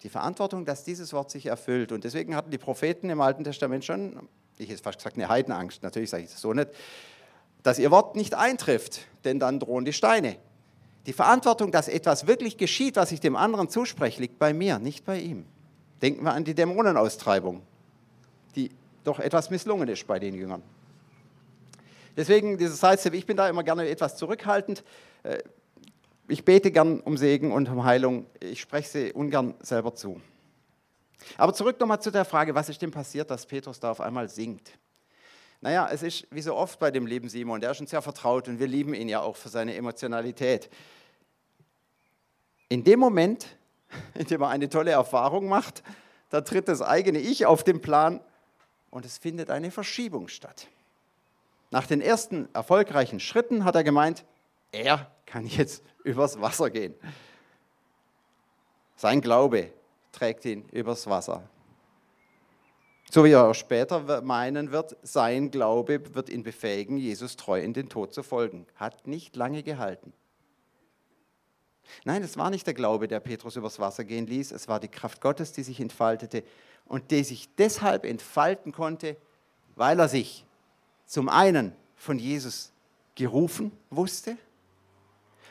Die 0.03 0.09
Verantwortung, 0.09 0.63
dass 0.63 0.85
dieses 0.85 1.11
Wort 1.11 1.31
sich 1.31 1.47
erfüllt. 1.47 1.91
Und 1.91 2.05
deswegen 2.05 2.33
hatten 2.33 2.49
die 2.49 2.57
Propheten 2.57 3.09
im 3.09 3.19
Alten 3.19 3.43
Testament 3.43 3.83
schon, 3.83 4.29
ich 4.57 4.69
hätte 4.69 4.81
fast 4.81 4.99
gesagt, 4.99 5.17
eine 5.17 5.27
Heidenangst, 5.27 5.83
natürlich 5.83 6.11
sage 6.11 6.23
ich 6.23 6.31
das 6.31 6.39
so 6.39 6.53
nicht, 6.53 6.69
dass 7.61 7.77
ihr 7.77 7.91
Wort 7.91 8.15
nicht 8.15 8.35
eintrifft, 8.35 9.01
denn 9.25 9.37
dann 9.37 9.59
drohen 9.59 9.83
die 9.83 9.91
Steine. 9.91 10.37
Die 11.07 11.13
Verantwortung, 11.13 11.73
dass 11.73 11.89
etwas 11.89 12.25
wirklich 12.25 12.55
geschieht, 12.55 12.95
was 12.95 13.11
ich 13.11 13.19
dem 13.19 13.35
anderen 13.35 13.67
zuspreche, 13.67 14.21
liegt 14.21 14.39
bei 14.39 14.53
mir, 14.53 14.79
nicht 14.79 15.03
bei 15.03 15.19
ihm. 15.19 15.45
Denken 16.01 16.23
wir 16.23 16.33
an 16.33 16.43
die 16.43 16.53
Dämonenaustreibung, 16.53 17.61
die 18.55 18.71
doch 19.03 19.19
etwas 19.19 19.49
misslungen 19.49 19.87
ist 19.89 20.05
bei 20.07 20.19
den 20.19 20.33
Jüngern. 20.33 20.63
Deswegen 22.15 22.57
dieses 22.57 22.79
Sidestep, 22.79 23.13
ich 23.13 23.25
bin 23.25 23.37
da 23.37 23.47
immer 23.47 23.63
gerne 23.63 23.87
etwas 23.87 24.17
zurückhaltend. 24.17 24.83
Äh, 25.23 25.39
ich 26.27 26.45
bete 26.45 26.71
gern 26.71 26.99
um 26.99 27.17
Segen 27.17 27.51
und 27.51 27.69
um 27.69 27.83
Heilung. 27.83 28.25
Ich 28.39 28.61
spreche 28.61 28.89
sie 28.89 29.13
ungern 29.13 29.55
selber 29.61 29.95
zu. 29.95 30.21
Aber 31.37 31.53
zurück 31.53 31.79
nochmal 31.79 32.01
zu 32.01 32.11
der 32.11 32.25
Frage, 32.25 32.55
was 32.55 32.69
ist 32.69 32.81
denn 32.81 32.91
passiert, 32.91 33.29
dass 33.29 33.45
Petrus 33.45 33.79
da 33.79 33.91
auf 33.91 34.01
einmal 34.01 34.29
singt? 34.29 34.71
Naja, 35.61 35.89
es 35.91 36.03
ist 36.03 36.27
wie 36.31 36.41
so 36.41 36.55
oft 36.55 36.79
bei 36.79 36.91
dem 36.91 37.05
lieben 37.05 37.27
Simon, 37.27 37.59
der 37.59 37.71
ist 37.71 37.81
uns 37.81 37.89
sehr 37.89 38.01
vertraut 38.01 38.47
und 38.47 38.59
wir 38.59 38.67
lieben 38.67 38.93
ihn 38.93 39.09
ja 39.09 39.21
auch 39.21 39.35
für 39.35 39.49
seine 39.49 39.75
Emotionalität. 39.75 40.69
In 42.69 42.83
dem 42.83 42.99
Moment, 42.99 43.57
in 44.15 44.25
dem 44.25 44.41
er 44.41 44.49
eine 44.49 44.69
tolle 44.69 44.91
Erfahrung 44.91 45.47
macht, 45.47 45.83
da 46.29 46.41
tritt 46.41 46.67
das 46.67 46.81
eigene 46.81 47.19
Ich 47.19 47.45
auf 47.45 47.63
den 47.63 47.81
Plan 47.81 48.21
und 48.89 49.05
es 49.05 49.17
findet 49.17 49.49
eine 49.49 49.71
Verschiebung 49.71 50.27
statt. 50.27 50.67
Nach 51.71 51.85
den 51.85 52.01
ersten 52.01 52.49
erfolgreichen 52.53 53.19
Schritten 53.19 53.63
hat 53.63 53.75
er 53.75 53.83
gemeint, 53.83 54.25
er 54.71 55.11
kann 55.25 55.45
jetzt 55.45 55.83
übers 56.03 56.39
Wasser 56.41 56.69
gehen. 56.69 56.95
Sein 58.95 59.21
Glaube 59.21 59.71
trägt 60.11 60.45
ihn 60.45 60.67
übers 60.71 61.07
Wasser. 61.07 61.43
So 63.11 63.23
wie 63.23 63.31
er 63.31 63.53
später 63.55 64.21
meinen 64.21 64.71
wird, 64.71 64.95
sein 65.01 65.49
Glaube 65.49 66.13
wird 66.13 66.29
ihn 66.29 66.43
befähigen, 66.43 66.97
Jesus 66.97 67.37
treu 67.37 67.59
in 67.59 67.73
den 67.73 67.89
Tod 67.89 68.13
zu 68.13 68.21
folgen. 68.21 68.67
Hat 68.75 69.07
nicht 69.07 69.35
lange 69.35 69.63
gehalten. 69.63 70.13
Nein, 72.05 72.23
es 72.23 72.37
war 72.37 72.49
nicht 72.49 72.67
der 72.67 72.73
Glaube, 72.73 73.07
der 73.07 73.19
Petrus 73.19 73.55
übers 73.55 73.79
Wasser 73.79 74.03
gehen 74.03 74.27
ließ, 74.27 74.51
es 74.51 74.67
war 74.67 74.79
die 74.79 74.87
Kraft 74.87 75.21
Gottes, 75.21 75.51
die 75.51 75.63
sich 75.63 75.79
entfaltete 75.79 76.43
und 76.85 77.11
die 77.11 77.23
sich 77.23 77.53
deshalb 77.55 78.05
entfalten 78.05 78.71
konnte, 78.71 79.17
weil 79.75 79.99
er 79.99 80.09
sich 80.09 80.45
zum 81.05 81.29
einen 81.29 81.73
von 81.95 82.19
Jesus 82.19 82.71
gerufen 83.15 83.71
wusste 83.89 84.37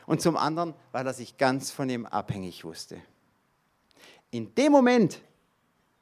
und 0.07 0.23
zum 0.23 0.37
anderen, 0.37 0.75
weil 0.93 1.07
er 1.07 1.13
sich 1.13 1.37
ganz 1.37 1.71
von 1.71 1.91
ihm 1.91 2.07
abhängig 2.07 2.65
wusste. 2.65 3.01
In 4.31 4.55
dem 4.55 4.73
Moment, 4.73 5.21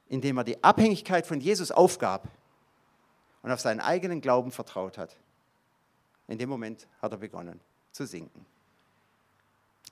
in 0.09 0.21
dem 0.21 0.37
er 0.37 0.45
die 0.45 0.63
Abhängigkeit 0.63 1.27
von 1.27 1.41
Jesus 1.41 1.71
aufgab 1.71 2.29
und 3.43 3.51
auf 3.51 3.61
seinen 3.61 3.81
eigenen 3.81 4.21
Glauben 4.21 4.51
vertraut 4.51 4.99
hat, 4.99 5.17
in 6.29 6.39
dem 6.39 6.49
Moment 6.49 6.87
hat 7.01 7.13
er 7.13 7.19
begonnen 7.19 7.61
zu 7.93 8.07
sinken. 8.07 8.47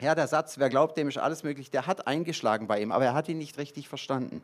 Ja, 0.01 0.15
der 0.15 0.27
Satz, 0.27 0.59
wer 0.59 0.69
glaubt, 0.69 0.97
dem 0.97 1.09
ist 1.09 1.19
alles 1.19 1.45
möglich, 1.45 1.71
der 1.71 1.87
hat 1.87 2.07
eingeschlagen 2.07 2.67
bei 2.67 2.81
ihm, 2.81 2.93
aber 2.93 3.05
er 3.05 3.15
hat 3.15 3.29
ihn 3.29 3.39
nicht 3.39 3.59
richtig 3.59 3.89
verstanden. 3.89 4.43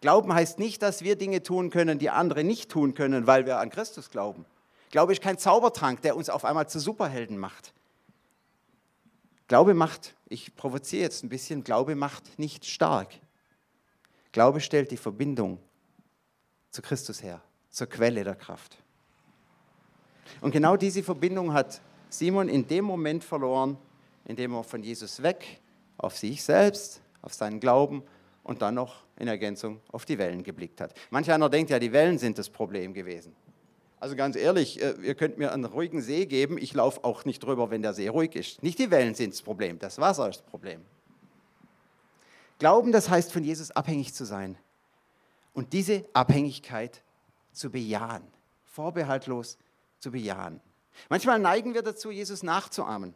Glauben 0.00 0.32
heißt 0.32 0.58
nicht, 0.58 0.82
dass 0.82 1.02
wir 1.02 1.16
Dinge 1.16 1.42
tun 1.42 1.70
können, 1.70 1.98
die 1.98 2.10
andere 2.10 2.44
nicht 2.44 2.70
tun 2.70 2.94
können, 2.94 3.26
weil 3.26 3.46
wir 3.46 3.58
an 3.58 3.70
Christus 3.70 4.10
glauben. 4.10 4.44
Glaube 4.90 5.12
ist 5.12 5.22
kein 5.22 5.38
Zaubertrank, 5.38 6.02
der 6.02 6.16
uns 6.16 6.30
auf 6.30 6.44
einmal 6.44 6.68
zu 6.68 6.80
Superhelden 6.80 7.38
macht. 7.38 7.72
Glaube 9.46 9.74
macht, 9.74 10.14
ich 10.28 10.54
provoziere 10.54 11.02
jetzt 11.02 11.24
ein 11.24 11.28
bisschen, 11.28 11.64
Glaube 11.64 11.94
macht 11.94 12.38
nicht 12.38 12.64
stark. 12.66 13.08
Glaube 14.32 14.60
stellt 14.60 14.90
die 14.90 14.96
Verbindung 14.96 15.58
zu 16.70 16.82
Christus 16.82 17.22
her, 17.22 17.40
zur 17.68 17.88
Quelle 17.88 18.24
der 18.24 18.36
Kraft. 18.36 18.76
Und 20.40 20.52
genau 20.52 20.76
diese 20.76 21.02
Verbindung 21.02 21.52
hat 21.52 21.80
Simon 22.08 22.48
in 22.48 22.66
dem 22.66 22.84
Moment 22.84 23.24
verloren, 23.24 23.76
indem 24.30 24.54
er 24.54 24.64
von 24.64 24.82
Jesus 24.82 25.22
weg 25.22 25.60
auf 25.98 26.16
sich 26.16 26.42
selbst, 26.42 27.02
auf 27.20 27.34
seinen 27.34 27.60
Glauben 27.60 28.02
und 28.42 28.62
dann 28.62 28.74
noch 28.74 29.04
in 29.16 29.28
Ergänzung 29.28 29.80
auf 29.92 30.06
die 30.06 30.16
Wellen 30.18 30.42
geblickt 30.42 30.80
hat. 30.80 30.94
Manch 31.10 31.30
einer 31.30 31.50
denkt 31.50 31.70
ja, 31.70 31.78
die 31.78 31.92
Wellen 31.92 32.18
sind 32.18 32.38
das 32.38 32.48
Problem 32.48 32.94
gewesen. 32.94 33.34
Also 33.98 34.16
ganz 34.16 34.34
ehrlich, 34.34 34.80
äh, 34.80 34.94
ihr 35.02 35.14
könnt 35.14 35.36
mir 35.36 35.52
einen 35.52 35.66
ruhigen 35.66 36.00
See 36.00 36.24
geben, 36.24 36.56
ich 36.56 36.72
laufe 36.72 37.04
auch 37.04 37.26
nicht 37.26 37.40
drüber, 37.40 37.70
wenn 37.70 37.82
der 37.82 37.92
See 37.92 38.08
ruhig 38.08 38.34
ist. 38.34 38.62
Nicht 38.62 38.78
die 38.78 38.90
Wellen 38.90 39.14
sind 39.14 39.34
das 39.34 39.42
Problem, 39.42 39.78
das 39.78 39.98
Wasser 39.98 40.28
ist 40.28 40.40
das 40.40 40.46
Problem. 40.46 40.80
Glauben, 42.58 42.92
das 42.92 43.10
heißt 43.10 43.30
von 43.30 43.44
Jesus 43.44 43.70
abhängig 43.72 44.14
zu 44.14 44.24
sein 44.24 44.56
und 45.52 45.74
diese 45.74 46.06
Abhängigkeit 46.14 47.02
zu 47.52 47.70
bejahen, 47.70 48.22
vorbehaltlos 48.64 49.58
zu 49.98 50.12
bejahen. 50.12 50.60
Manchmal 51.08 51.38
neigen 51.38 51.74
wir 51.74 51.82
dazu, 51.82 52.10
Jesus 52.10 52.42
nachzuahmen, 52.42 53.14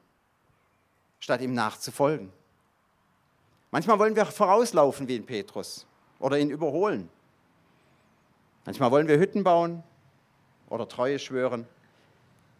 statt 1.25 1.41
ihm 1.41 1.55
nachzufolgen. 1.55 2.31
Manchmal 3.71 3.99
wollen 3.99 4.15
wir 4.15 4.27
vorauslaufen 4.27 5.09
wie 5.09 5.17
in 5.17 5.25
Petrus 5.25 5.87
oder 6.19 6.39
ihn 6.39 6.51
überholen. 6.51 7.09
Manchmal 8.67 8.91
wollen 8.91 9.09
wir 9.09 9.19
Hütten 9.19 9.43
bauen 9.43 9.83
oder 10.69 10.87
Treue 10.87 11.19
schwören. 11.19 11.67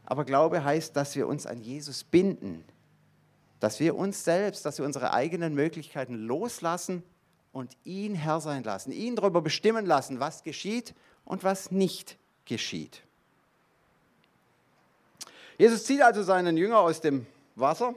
Aber 0.07 0.25
Glaube 0.25 0.65
heißt, 0.65 0.97
dass 0.97 1.15
wir 1.15 1.29
uns 1.29 1.47
an 1.47 1.61
Jesus 1.61 2.05
binden, 2.05 2.65
dass 3.61 3.81
wir 3.81 3.97
uns 3.97 4.25
selbst, 4.25 4.65
dass 4.65 4.79
wir 4.79 4.87
unsere 4.87 5.13
eigenen 5.13 5.55
Möglichkeiten 5.55 6.15
loslassen 6.15 7.03
und 7.53 7.77
ihn 7.85 8.15
Herr 8.15 8.41
sein 8.41 8.65
lassen, 8.65 8.93
ihn 8.93 9.15
darüber 9.15 9.43
bestimmen 9.43 9.85
lassen, 9.85 10.21
was 10.21 10.43
geschieht 10.43 10.95
und 11.27 11.45
was 11.45 11.71
nicht 11.71 12.17
geschieht. 12.47 13.03
Jesus 15.59 15.85
zieht 15.85 16.01
also 16.01 16.23
seinen 16.23 16.57
Jünger 16.57 16.79
aus 16.79 17.03
dem 17.03 17.27
Wasser 17.57 17.95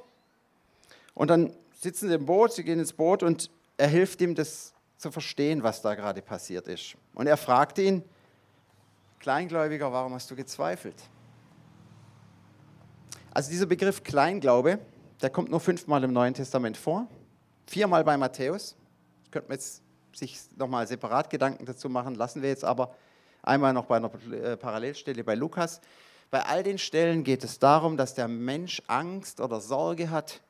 und 1.17 1.29
dann 1.29 1.51
sitzen 1.73 2.09
sie 2.09 2.13
im 2.13 2.27
Boot, 2.27 2.53
sie 2.53 2.63
gehen 2.63 2.77
ins 2.77 2.93
Boot 2.93 3.23
und 3.23 3.49
er 3.75 3.87
hilft 3.87 4.21
ihm, 4.21 4.35
das 4.35 4.75
zu 4.97 5.11
verstehen, 5.11 5.63
was 5.63 5.81
da 5.81 5.95
gerade 5.95 6.21
passiert 6.21 6.67
ist. 6.67 6.95
Und 7.15 7.25
er 7.25 7.37
fragt 7.37 7.79
ihn, 7.79 8.03
Kleingläubiger, 9.19 9.91
warum 9.91 10.13
hast 10.13 10.29
du 10.29 10.35
gezweifelt? 10.35 10.95
Also 13.31 13.49
dieser 13.49 13.65
Begriff 13.65 14.03
Kleinglaube, 14.03 14.77
der 15.19 15.31
kommt 15.31 15.49
nur 15.49 15.59
fünfmal 15.59 16.03
im 16.03 16.13
Neuen 16.13 16.35
Testament 16.35 16.77
vor, 16.77 17.07
viermal 17.65 18.03
bei 18.03 18.15
Matthäus. 18.15 18.75
Könnte 19.31 19.49
man 19.49 19.55
jetzt 19.55 19.81
sich 20.13 20.39
nochmal 20.55 20.85
separat 20.85 21.31
Gedanken 21.31 21.65
dazu 21.65 21.89
machen, 21.89 22.13
lassen 22.13 22.43
wir 22.43 22.49
jetzt 22.49 22.63
aber 22.63 22.93
einmal 23.41 23.73
noch 23.73 23.85
bei 23.85 23.97
einer 23.97 24.11
äh, 24.31 24.55
Parallelstelle 24.55 25.23
bei 25.23 25.33
Lukas. 25.33 25.81
Bei 26.29 26.45
all 26.45 26.61
den 26.61 26.77
Stellen 26.77 27.23
geht 27.23 27.43
es 27.43 27.57
darum, 27.57 27.97
dass 27.97 28.13
der 28.13 28.27
Mensch 28.27 28.83
Angst 28.85 29.41
oder 29.41 29.59
Sorge 29.61 30.11
hat, 30.11 30.41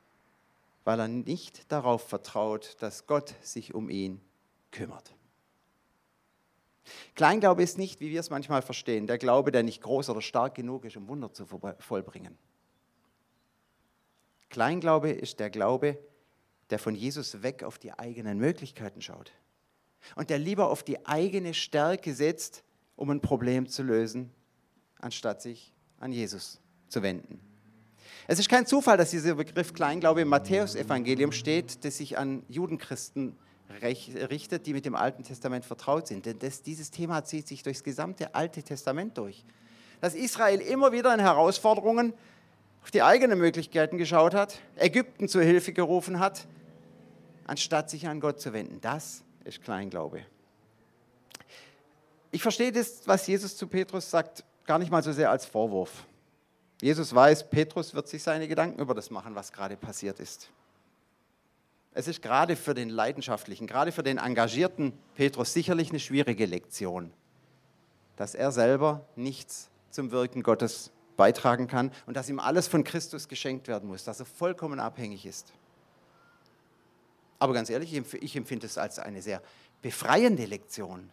weil 0.88 1.00
er 1.00 1.08
nicht 1.08 1.70
darauf 1.70 2.08
vertraut, 2.08 2.74
dass 2.80 3.06
Gott 3.06 3.34
sich 3.42 3.74
um 3.74 3.90
ihn 3.90 4.22
kümmert. 4.70 5.14
Kleinglaube 7.14 7.62
ist 7.62 7.76
nicht, 7.76 8.00
wie 8.00 8.08
wir 8.08 8.20
es 8.20 8.30
manchmal 8.30 8.62
verstehen, 8.62 9.06
der 9.06 9.18
Glaube, 9.18 9.52
der 9.52 9.62
nicht 9.62 9.82
groß 9.82 10.08
oder 10.08 10.22
stark 10.22 10.54
genug 10.54 10.86
ist, 10.86 10.96
um 10.96 11.06
Wunder 11.06 11.30
zu 11.30 11.44
vollbringen. 11.78 12.38
Kleinglaube 14.48 15.10
ist 15.10 15.40
der 15.40 15.50
Glaube, 15.50 15.98
der 16.70 16.78
von 16.78 16.94
Jesus 16.94 17.42
weg 17.42 17.64
auf 17.64 17.78
die 17.78 17.92
eigenen 17.92 18.38
Möglichkeiten 18.38 19.02
schaut 19.02 19.30
und 20.16 20.30
der 20.30 20.38
lieber 20.38 20.70
auf 20.70 20.82
die 20.82 21.04
eigene 21.04 21.52
Stärke 21.52 22.14
setzt, 22.14 22.64
um 22.96 23.10
ein 23.10 23.20
Problem 23.20 23.68
zu 23.68 23.82
lösen, 23.82 24.32
anstatt 24.98 25.42
sich 25.42 25.74
an 25.98 26.12
Jesus 26.12 26.62
zu 26.88 27.02
wenden. 27.02 27.42
Es 28.30 28.38
ist 28.38 28.50
kein 28.50 28.66
Zufall, 28.66 28.98
dass 28.98 29.10
dieser 29.10 29.36
Begriff 29.36 29.72
Kleinglaube 29.72 30.20
im 30.20 30.28
Matthäusevangelium 30.28 31.32
steht, 31.32 31.82
das 31.86 31.96
sich 31.96 32.18
an 32.18 32.42
Judenchristen 32.46 33.34
richtet, 33.80 34.66
die 34.66 34.74
mit 34.74 34.84
dem 34.84 34.94
Alten 34.94 35.22
Testament 35.22 35.64
vertraut 35.64 36.06
sind. 36.06 36.26
Denn 36.26 36.38
das, 36.38 36.60
dieses 36.62 36.90
Thema 36.90 37.24
zieht 37.24 37.48
sich 37.48 37.62
durchs 37.62 37.82
gesamte 37.82 38.34
Alte 38.34 38.62
Testament 38.62 39.16
durch. 39.16 39.46
Dass 40.02 40.14
Israel 40.14 40.60
immer 40.60 40.92
wieder 40.92 41.14
in 41.14 41.20
Herausforderungen 41.20 42.12
auf 42.82 42.90
die 42.90 43.00
eigenen 43.00 43.38
Möglichkeiten 43.38 43.96
geschaut 43.96 44.34
hat, 44.34 44.60
Ägypten 44.76 45.26
zur 45.26 45.40
Hilfe 45.42 45.72
gerufen 45.72 46.20
hat, 46.20 46.46
anstatt 47.46 47.88
sich 47.88 48.08
an 48.08 48.20
Gott 48.20 48.42
zu 48.42 48.52
wenden. 48.52 48.78
Das 48.82 49.24
ist 49.44 49.62
Kleinglaube. 49.62 50.20
Ich 52.30 52.42
verstehe 52.42 52.72
das, 52.72 53.00
was 53.06 53.26
Jesus 53.26 53.56
zu 53.56 53.66
Petrus 53.66 54.10
sagt, 54.10 54.44
gar 54.66 54.78
nicht 54.78 54.90
mal 54.90 55.02
so 55.02 55.12
sehr 55.12 55.30
als 55.30 55.46
Vorwurf. 55.46 56.04
Jesus 56.80 57.14
weiß, 57.14 57.50
Petrus 57.50 57.94
wird 57.94 58.08
sich 58.08 58.22
seine 58.22 58.46
Gedanken 58.46 58.80
über 58.80 58.94
das 58.94 59.10
machen, 59.10 59.34
was 59.34 59.52
gerade 59.52 59.76
passiert 59.76 60.20
ist. 60.20 60.50
Es 61.92 62.06
ist 62.06 62.22
gerade 62.22 62.54
für 62.54 62.74
den 62.74 62.90
leidenschaftlichen, 62.90 63.66
gerade 63.66 63.90
für 63.90 64.04
den 64.04 64.18
engagierten 64.18 64.92
Petrus 65.16 65.52
sicherlich 65.52 65.90
eine 65.90 65.98
schwierige 65.98 66.46
Lektion, 66.46 67.12
dass 68.16 68.36
er 68.36 68.52
selber 68.52 69.04
nichts 69.16 69.68
zum 69.90 70.12
Wirken 70.12 70.44
Gottes 70.44 70.92
beitragen 71.16 71.66
kann 71.66 71.90
und 72.06 72.16
dass 72.16 72.28
ihm 72.28 72.38
alles 72.38 72.68
von 72.68 72.84
Christus 72.84 73.26
geschenkt 73.26 73.66
werden 73.66 73.88
muss, 73.88 74.04
dass 74.04 74.20
er 74.20 74.26
vollkommen 74.26 74.78
abhängig 74.78 75.26
ist. 75.26 75.52
Aber 77.40 77.52
ganz 77.52 77.70
ehrlich, 77.70 77.92
ich 77.92 78.36
empfinde 78.36 78.66
es 78.66 78.78
als 78.78 79.00
eine 79.00 79.20
sehr 79.20 79.42
befreiende 79.82 80.44
Lektion. 80.44 81.10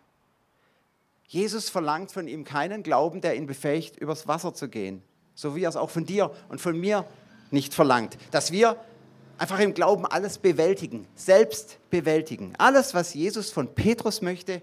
Jesus 1.28 1.70
verlangt 1.70 2.12
von 2.12 2.28
ihm 2.28 2.44
keinen 2.44 2.84
Glauben, 2.84 3.22
der 3.22 3.36
ihn 3.36 3.48
befähigt, 3.48 3.98
übers 3.98 4.28
Wasser 4.28 4.54
zu 4.54 4.70
gehen, 4.70 5.02
so 5.36 5.56
wie 5.56 5.64
er 5.64 5.70
es 5.70 5.76
auch 5.76 5.90
von 5.90 6.06
dir 6.06 6.32
und 6.50 6.60
von 6.60 6.80
mir 6.80 7.06
nicht 7.52 7.74
verlangt. 7.74 8.18
Dass 8.32 8.52
wir 8.52 8.78
einfach 9.38 9.60
im 9.60 9.74
Glauben 9.74 10.06
alles 10.06 10.40
bewältigen, 10.40 11.08
selbst 11.16 11.78
bewältigen. 11.90 12.54
Alles, 12.58 12.94
was 12.94 13.14
Jesus 13.14 13.52
von 13.52 13.76
Petrus 13.76 14.22
möchte, 14.22 14.62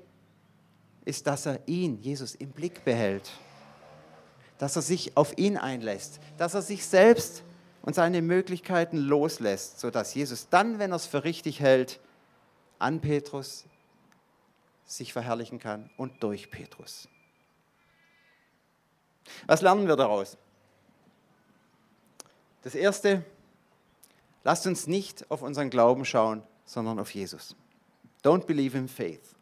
ist, 1.04 1.26
dass 1.26 1.46
er 1.46 1.60
ihn, 1.66 1.98
Jesus, 2.00 2.34
im 2.34 2.50
Blick 2.50 2.84
behält 2.84 3.30
dass 4.62 4.76
er 4.76 4.82
sich 4.82 5.16
auf 5.16 5.36
ihn 5.38 5.56
einlässt, 5.56 6.20
dass 6.38 6.54
er 6.54 6.62
sich 6.62 6.86
selbst 6.86 7.42
und 7.82 7.96
seine 7.96 8.22
Möglichkeiten 8.22 8.96
loslässt, 8.96 9.80
sodass 9.80 10.14
Jesus 10.14 10.50
dann, 10.50 10.78
wenn 10.78 10.92
er 10.92 10.96
es 10.98 11.06
für 11.06 11.24
richtig 11.24 11.58
hält, 11.58 11.98
an 12.78 13.00
Petrus 13.00 13.64
sich 14.84 15.12
verherrlichen 15.12 15.58
kann 15.58 15.90
und 15.96 16.22
durch 16.22 16.52
Petrus. 16.52 17.08
Was 19.48 19.62
lernen 19.62 19.88
wir 19.88 19.96
daraus? 19.96 20.38
Das 22.62 22.74
Erste, 22.74 23.24
lasst 24.44 24.66
uns 24.66 24.86
nicht 24.86 25.30
auf 25.30 25.42
unseren 25.42 25.70
Glauben 25.70 26.04
schauen, 26.04 26.42
sondern 26.64 26.98
auf 26.98 27.12
Jesus. 27.12 27.56
Don't 28.22 28.46
believe 28.46 28.76
in 28.78 28.88
faith. 28.88 29.34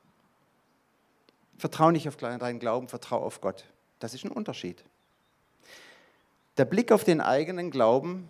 Vertrau 1.59 1.91
nicht 1.91 2.09
auf 2.09 2.17
deinen 2.17 2.59
Glauben, 2.59 2.89
vertrau 2.89 3.23
auf 3.23 3.41
Gott. 3.43 3.65
Das 3.99 4.15
ist 4.15 4.25
ein 4.25 4.33
Unterschied. 4.33 4.83
Der 6.57 6.65
Blick 6.65 6.91
auf 6.91 7.05
den 7.05 7.21
eigenen 7.21 7.71
Glauben, 7.71 8.29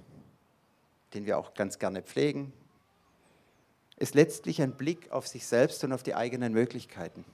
den 1.14 1.26
wir 1.26 1.38
auch 1.38 1.54
ganz 1.54 1.78
gerne 1.78 2.02
pflegen, 2.02 2.52
ist 3.96 4.14
letztlich 4.14 4.60
ein 4.62 4.72
Blick 4.72 5.10
auf 5.12 5.28
sich 5.28 5.46
selbst 5.46 5.84
und 5.84 5.92
auf 5.92 6.02
die 6.02 6.14
eigenen 6.14 6.52
Möglichkeiten. 6.52 7.24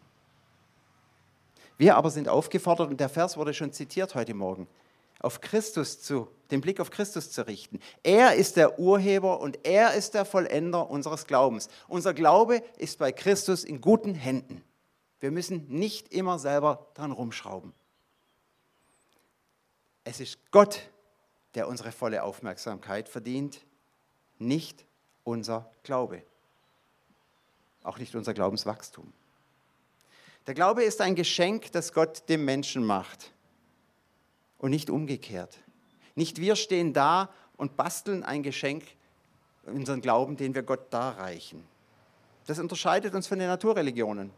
Wir 1.79 1.97
aber 1.97 2.11
sind 2.11 2.29
aufgefordert, 2.29 2.91
und 2.91 3.01
der 3.01 3.09
Vers 3.09 3.37
wurde 3.37 3.55
schon 3.55 3.73
zitiert 3.73 4.15
heute 4.15 4.35
Morgen, 4.35 4.67
auf 5.27 5.41
Christus 5.41 6.01
zu, 6.01 6.29
den 6.53 6.61
Blick 6.61 6.79
auf 6.79 6.91
Christus 6.91 7.33
zu 7.33 7.45
richten. 7.49 7.81
Er 8.05 8.37
ist 8.37 8.57
der 8.57 8.79
Urheber 8.79 9.41
und 9.41 9.59
er 9.67 9.95
ist 9.95 10.15
der 10.15 10.25
Vollender 10.25 10.89
unseres 10.89 11.27
Glaubens. 11.27 11.69
Unser 11.89 12.15
Glaube 12.15 12.63
ist 12.79 13.01
bei 13.01 13.11
Christus 13.11 13.65
in 13.65 13.81
guten 13.81 14.15
Händen. 14.15 14.63
Wir 15.19 15.33
müssen 15.33 15.67
nicht 15.69 16.13
immer 16.13 16.39
selber 16.39 16.87
dran 16.95 17.11
rumschrauben. 17.11 17.73
Es 20.05 20.21
ist 20.21 20.39
Gott, 20.53 20.91
der 21.57 21.67
unsere 21.67 21.91
volle 21.91 22.23
Aufmerksamkeit 22.23 23.09
verdient, 23.09 23.67
nicht 24.39 24.87
unser 25.25 25.73
Glaube. 25.83 26.23
Auch 27.83 27.99
nicht 27.99 28.15
unser 28.15 28.33
Glaubenswachstum. 28.33 29.13
Der 30.47 30.55
Glaube 30.55 30.85
ist 30.85 31.01
ein 31.01 31.17
Geschenk, 31.17 31.73
das 31.73 31.93
Gott 31.93 32.29
dem 32.29 32.45
Menschen 32.45 32.85
macht 32.85 33.33
und 34.59 34.71
nicht 34.71 34.91
umgekehrt. 34.91 35.59
Nicht 36.15 36.41
wir 36.41 36.57
stehen 36.57 36.93
da 36.93 37.31
und 37.57 37.77
basteln 37.77 38.23
ein 38.23 38.43
Geschenk, 38.43 38.85
unseren 39.65 40.01
Glauben, 40.01 40.37
den 40.37 40.55
wir 40.55 40.63
Gott 40.63 40.93
darreichen. 40.93 41.65
Das 42.47 42.59
unterscheidet 42.59 43.15
uns 43.15 43.27
von 43.27 43.39
den 43.39 43.49
Naturreligionen. 43.49 44.31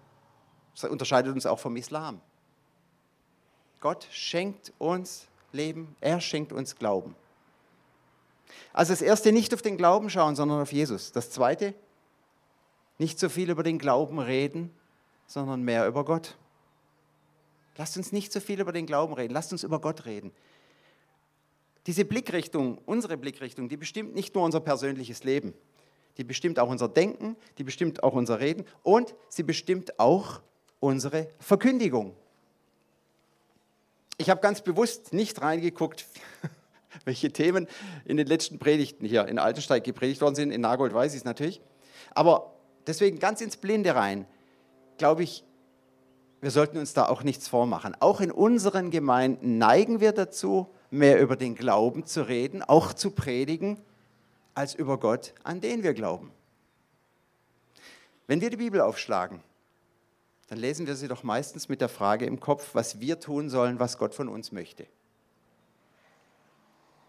Das 0.74 0.90
unterscheidet 0.90 1.35
uns 1.35 1.44
auch 1.44 1.59
vom 1.59 1.76
Islam. 1.76 2.20
Gott 3.81 4.09
schenkt 4.11 4.72
uns 4.78 5.28
Leben, 5.52 5.94
er 6.00 6.20
schenkt 6.20 6.52
uns 6.52 6.76
Glauben. 6.76 7.14
Also 8.72 8.92
das 8.92 9.02
erste, 9.02 9.33
nicht 9.33 9.52
auf 9.54 9.62
den 9.62 9.76
Glauben 9.76 10.11
schauen, 10.11 10.37
sondern 10.37 10.61
auf 10.61 10.72
Jesus. 10.72 11.12
Das 11.12 11.31
zweite, 11.31 11.74
nicht 12.98 13.18
so 13.18 13.28
viel 13.28 13.50
über 13.50 13.62
den 13.62 13.78
Glauben 13.78 14.18
reden, 14.18 14.74
sondern 15.26 15.62
mehr 15.62 15.87
über 15.87 16.04
Gott. 16.04 16.37
Lasst 17.78 17.96
uns 17.96 18.10
nicht 18.10 18.32
so 18.32 18.40
viel 18.40 18.60
über 18.60 18.72
den 18.72 18.86
Glauben 18.86 19.14
reden, 19.14 19.32
lasst 19.32 19.52
uns 19.52 19.62
über 19.62 19.80
Gott 19.80 20.04
reden. 20.04 20.32
Diese 21.86 22.04
Blickrichtung, 22.04 22.78
unsere 22.84 23.16
Blickrichtung, 23.16 23.68
die 23.68 23.76
bestimmt 23.76 24.14
nicht 24.14 24.34
nur 24.34 24.44
unser 24.44 24.60
persönliches 24.60 25.22
Leben, 25.22 25.54
die 26.18 26.24
bestimmt 26.24 26.58
auch 26.58 26.68
unser 26.68 26.88
Denken, 26.88 27.36
die 27.56 27.64
bestimmt 27.64 28.02
auch 28.02 28.12
unser 28.12 28.40
Reden 28.40 28.64
und 28.82 29.14
sie 29.28 29.44
bestimmt 29.44 29.98
auch 30.00 30.42
unsere 30.80 31.28
Verkündigung. 31.38 32.14
Ich 34.18 34.28
habe 34.28 34.40
ganz 34.40 34.60
bewusst 34.60 35.12
nicht 35.12 35.40
reingeguckt, 35.40 36.04
welche 37.04 37.32
Themen 37.32 37.68
in 38.04 38.16
den 38.16 38.26
letzten 38.26 38.58
Predigten 38.58 39.06
hier 39.06 39.28
in 39.28 39.38
Altensteig 39.38 39.84
gepredigt 39.84 40.20
worden 40.20 40.34
sind. 40.34 40.50
In 40.50 40.62
Nagold 40.62 40.92
weiß 40.92 41.12
ich 41.12 41.18
es 41.18 41.24
natürlich. 41.24 41.60
Aber 42.10 42.54
deswegen 42.88 43.20
ganz 43.20 43.40
ins 43.40 43.56
Blinde 43.56 43.94
rein, 43.94 44.26
glaube 44.98 45.22
ich, 45.22 45.44
wir 46.40 46.51
sollten 46.51 46.79
uns 46.79 46.94
da 46.94 47.09
auch 47.09 47.22
nichts 47.22 47.48
vormachen. 47.48 47.96
Auch 48.01 48.20
in 48.20 48.31
unseren 48.31 48.90
Gemeinden 48.90 49.59
neigen 49.59 50.01
wir 50.01 50.12
dazu, 50.12 50.68
mehr 50.90 51.20
über 51.20 51.37
den 51.37 51.55
Glauben 51.55 52.07
zu 52.07 52.27
reden, 52.29 52.62
auch 52.62 52.92
zu 52.92 53.11
predigen, 53.11 53.79
als 54.55 54.74
über 54.74 54.98
Gott, 54.98 55.35
an 55.42 55.61
den 55.61 55.83
wir 55.83 55.94
glauben. 55.94 56.33
Wenn 58.27 58.40
wir 58.40 58.51
die 58.51 58.57
Bibel 58.57 58.81
aufschlagen, 58.81 59.40
dann 60.48 60.59
lesen 60.59 60.87
wir 60.87 60.96
sie 60.96 61.09
doch 61.09 61.22
meistens 61.22 61.68
mit 61.68 61.81
der 61.81 61.88
Frage 61.88 62.24
im 62.24 62.40
Kopf, 62.40 62.74
was 62.74 63.01
wir 63.01 63.20
tun 63.20 63.51
sollen, 63.51 63.79
was 63.79 63.98
Gott 63.98 64.14
von 64.14 64.29
uns 64.29 64.53
möchte. 64.53 64.87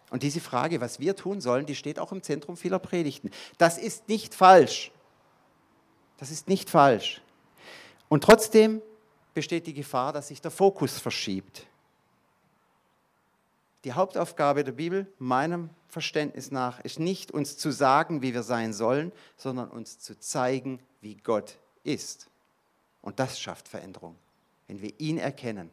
Und 0.10 0.24
diese 0.24 0.40
Frage, 0.40 0.82
was 0.82 1.00
wir 1.00 1.16
tun 1.16 1.40
sollen, 1.40 1.66
die 1.66 1.76
steht 1.76 2.00
auch 2.00 2.12
im 2.12 2.24
Zentrum 2.24 2.58
vieler 2.58 2.80
Predigten. 2.80 3.30
Das 3.58 3.78
ist 3.78 4.10
nicht 4.10 4.34
falsch. 4.34 4.92
Das 6.18 6.32
ist 6.32 6.48
nicht 6.48 6.70
falsch. 6.70 7.22
Und 8.10 8.24
trotzdem 8.24 8.82
besteht 9.34 9.68
die 9.68 9.74
Gefahr, 9.74 10.14
dass 10.14 10.30
sich 10.30 10.42
der 10.42 10.52
Fokus 10.52 11.00
verschiebt. 11.00 11.66
Die 13.86 13.94
Hauptaufgabe 13.94 14.64
der 14.64 14.74
Bibel, 14.74 15.08
meinem 15.20 15.70
Verständnis 15.88 16.52
nach, 16.52 16.80
ist 16.82 17.00
nicht 17.00 17.32
uns 17.32 17.58
zu 17.58 17.72
sagen, 17.72 18.22
wie 18.22 18.34
wir 18.34 18.44
sein 18.44 18.74
sollen, 18.74 19.12
sondern 19.38 19.70
uns 19.70 20.00
zu 20.00 20.20
zeigen, 20.20 20.80
wie 21.02 21.16
Gott 21.16 21.58
ist. 21.84 22.28
Und 23.02 23.20
das 23.20 23.40
schafft 23.40 23.70
Veränderung, 23.70 24.16
wenn 24.68 24.82
wir 24.82 24.94
ihn 25.00 25.18
erkennen. 25.18 25.70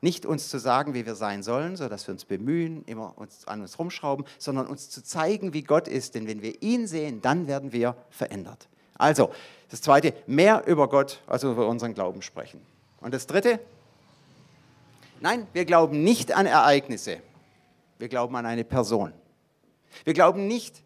Nicht 0.00 0.26
uns 0.26 0.48
zu 0.48 0.58
sagen, 0.58 0.94
wie 0.94 1.06
wir 1.06 1.16
sein 1.16 1.42
sollen, 1.42 1.76
sodass 1.76 2.06
wir 2.06 2.12
uns 2.12 2.24
bemühen, 2.24 2.84
immer 2.84 3.18
uns 3.18 3.48
an 3.48 3.62
uns 3.62 3.78
rumschrauben, 3.78 4.26
sondern 4.38 4.68
uns 4.68 4.90
zu 4.90 5.02
zeigen, 5.02 5.54
wie 5.54 5.62
Gott 5.62 5.88
ist. 5.88 6.14
Denn 6.14 6.28
wenn 6.28 6.42
wir 6.42 6.62
ihn 6.62 6.86
sehen, 6.86 7.20
dann 7.20 7.48
werden 7.48 7.72
wir 7.72 7.96
verändert. 8.10 8.68
Also, 8.94 9.32
das 9.70 9.80
Zweite, 9.80 10.14
mehr 10.26 10.66
über 10.66 10.88
Gott 10.88 11.20
als 11.26 11.42
über 11.42 11.68
unseren 11.68 11.94
Glauben 11.94 12.22
sprechen. 12.22 12.60
Und 13.00 13.14
das 13.14 13.26
Dritte, 13.26 13.60
nein, 15.20 15.46
wir 15.52 15.64
glauben 15.64 16.02
nicht 16.02 16.32
an 16.32 16.46
Ereignisse. 16.46 17.20
Wir 17.98 18.08
glauben 18.08 18.34
an 18.36 18.46
eine 18.46 18.64
Person. 18.64 19.12
Wir 20.04 20.14
glauben 20.14 20.46
nicht, 20.46 20.82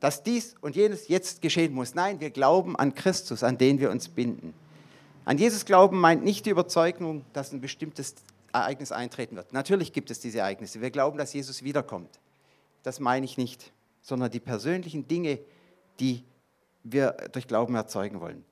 dass 0.00 0.22
dies 0.22 0.54
und 0.60 0.76
jenes 0.76 1.08
jetzt 1.08 1.42
geschehen 1.42 1.72
muss. 1.72 1.94
Nein, 1.94 2.20
wir 2.20 2.30
glauben 2.30 2.76
an 2.76 2.94
Christus, 2.94 3.42
an 3.42 3.58
den 3.58 3.80
wir 3.80 3.90
uns 3.90 4.08
binden. 4.08 4.54
An 5.24 5.38
Jesus 5.38 5.64
glauben 5.64 5.98
meint 5.98 6.24
nicht 6.24 6.46
die 6.46 6.50
Überzeugung, 6.50 7.24
dass 7.32 7.52
ein 7.52 7.60
bestimmtes 7.60 8.14
Ereignis 8.52 8.92
eintreten 8.92 9.36
wird. 9.36 9.52
Natürlich 9.52 9.92
gibt 9.92 10.10
es 10.10 10.20
diese 10.20 10.38
Ereignisse. 10.38 10.80
Wir 10.80 10.90
glauben, 10.90 11.18
dass 11.18 11.32
Jesus 11.32 11.62
wiederkommt. 11.62 12.20
Das 12.82 13.00
meine 13.00 13.24
ich 13.24 13.36
nicht, 13.36 13.72
sondern 14.02 14.30
die 14.30 14.40
persönlichen 14.40 15.08
Dinge, 15.08 15.40
die 15.98 16.22
wir 16.92 17.12
durch 17.32 17.46
Glauben 17.46 17.74
erzeugen 17.74 18.20
wollen. 18.20 18.44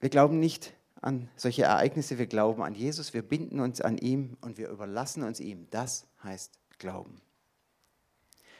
Wir 0.00 0.08
glauben 0.08 0.40
nicht 0.40 0.74
an 1.00 1.28
solche 1.36 1.64
Ereignisse, 1.64 2.18
wir 2.18 2.26
glauben 2.26 2.62
an 2.62 2.74
Jesus, 2.74 3.14
wir 3.14 3.22
binden 3.22 3.60
uns 3.60 3.80
an 3.80 3.98
ihm 3.98 4.36
und 4.40 4.58
wir 4.58 4.68
überlassen 4.68 5.22
uns 5.22 5.40
ihm. 5.40 5.66
Das 5.70 6.06
heißt 6.22 6.52
Glauben. 6.78 7.20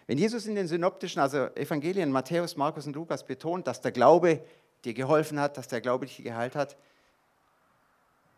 Wenn 0.06 0.18
Jesus 0.18 0.46
in 0.46 0.54
den 0.54 0.66
synoptischen, 0.66 1.20
also 1.20 1.46
Evangelien, 1.54 2.10
Matthäus, 2.10 2.56
Markus 2.56 2.86
und 2.86 2.96
Lukas 2.96 3.24
betont, 3.24 3.66
dass 3.66 3.80
der 3.80 3.92
Glaube 3.92 4.44
dir 4.84 4.94
geholfen 4.94 5.38
hat, 5.38 5.56
dass 5.56 5.68
der 5.68 5.80
Glaube 5.80 6.06
dich 6.06 6.22
geheilt 6.22 6.56
hat, 6.56 6.76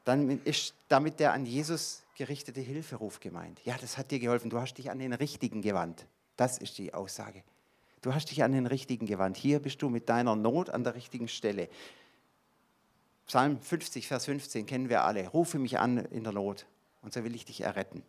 dann 0.05 0.43
ist 0.45 0.75
damit 0.89 1.21
der 1.21 1.33
an 1.33 1.47
Jesus 1.47 2.03
gerichtete 2.17 2.61
Hilferuf 2.61 3.21
gemeint. 3.21 3.61
Ja, 3.65 3.77
das 3.81 3.97
hat 3.97 4.11
dir 4.11 4.19
geholfen. 4.19 4.51
Du 4.51 4.61
hast 4.61 4.75
dich 4.75 4.91
an 4.91 4.99
den 4.99 5.15
Richtigen 5.15 5.63
gewandt. 5.63 6.07
Das 6.37 6.59
ist 6.59 6.77
die 6.79 6.93
Aussage. 6.93 7.43
Du 8.05 8.15
hast 8.15 8.31
dich 8.31 8.43
an 8.43 8.53
den 8.53 8.67
Richtigen 8.67 9.07
gewandt. 9.07 9.39
Hier 9.39 9.61
bist 9.61 9.81
du 9.81 9.89
mit 9.89 10.11
deiner 10.11 10.37
Not 10.37 10.69
an 10.69 10.85
der 10.85 10.95
richtigen 10.95 11.27
Stelle. 11.27 11.71
Psalm 13.27 13.59
50, 13.59 14.07
Vers 14.07 14.27
15 14.27 14.67
kennen 14.67 14.91
wir 14.91 15.05
alle. 15.05 15.27
Rufe 15.29 15.59
mich 15.59 15.79
an 15.79 15.97
in 15.97 16.23
der 16.23 16.35
Not 16.35 16.67
und 17.01 17.15
so 17.15 17.25
will 17.25 17.35
ich 17.35 17.47
dich 17.47 17.63
erretten. 17.63 18.03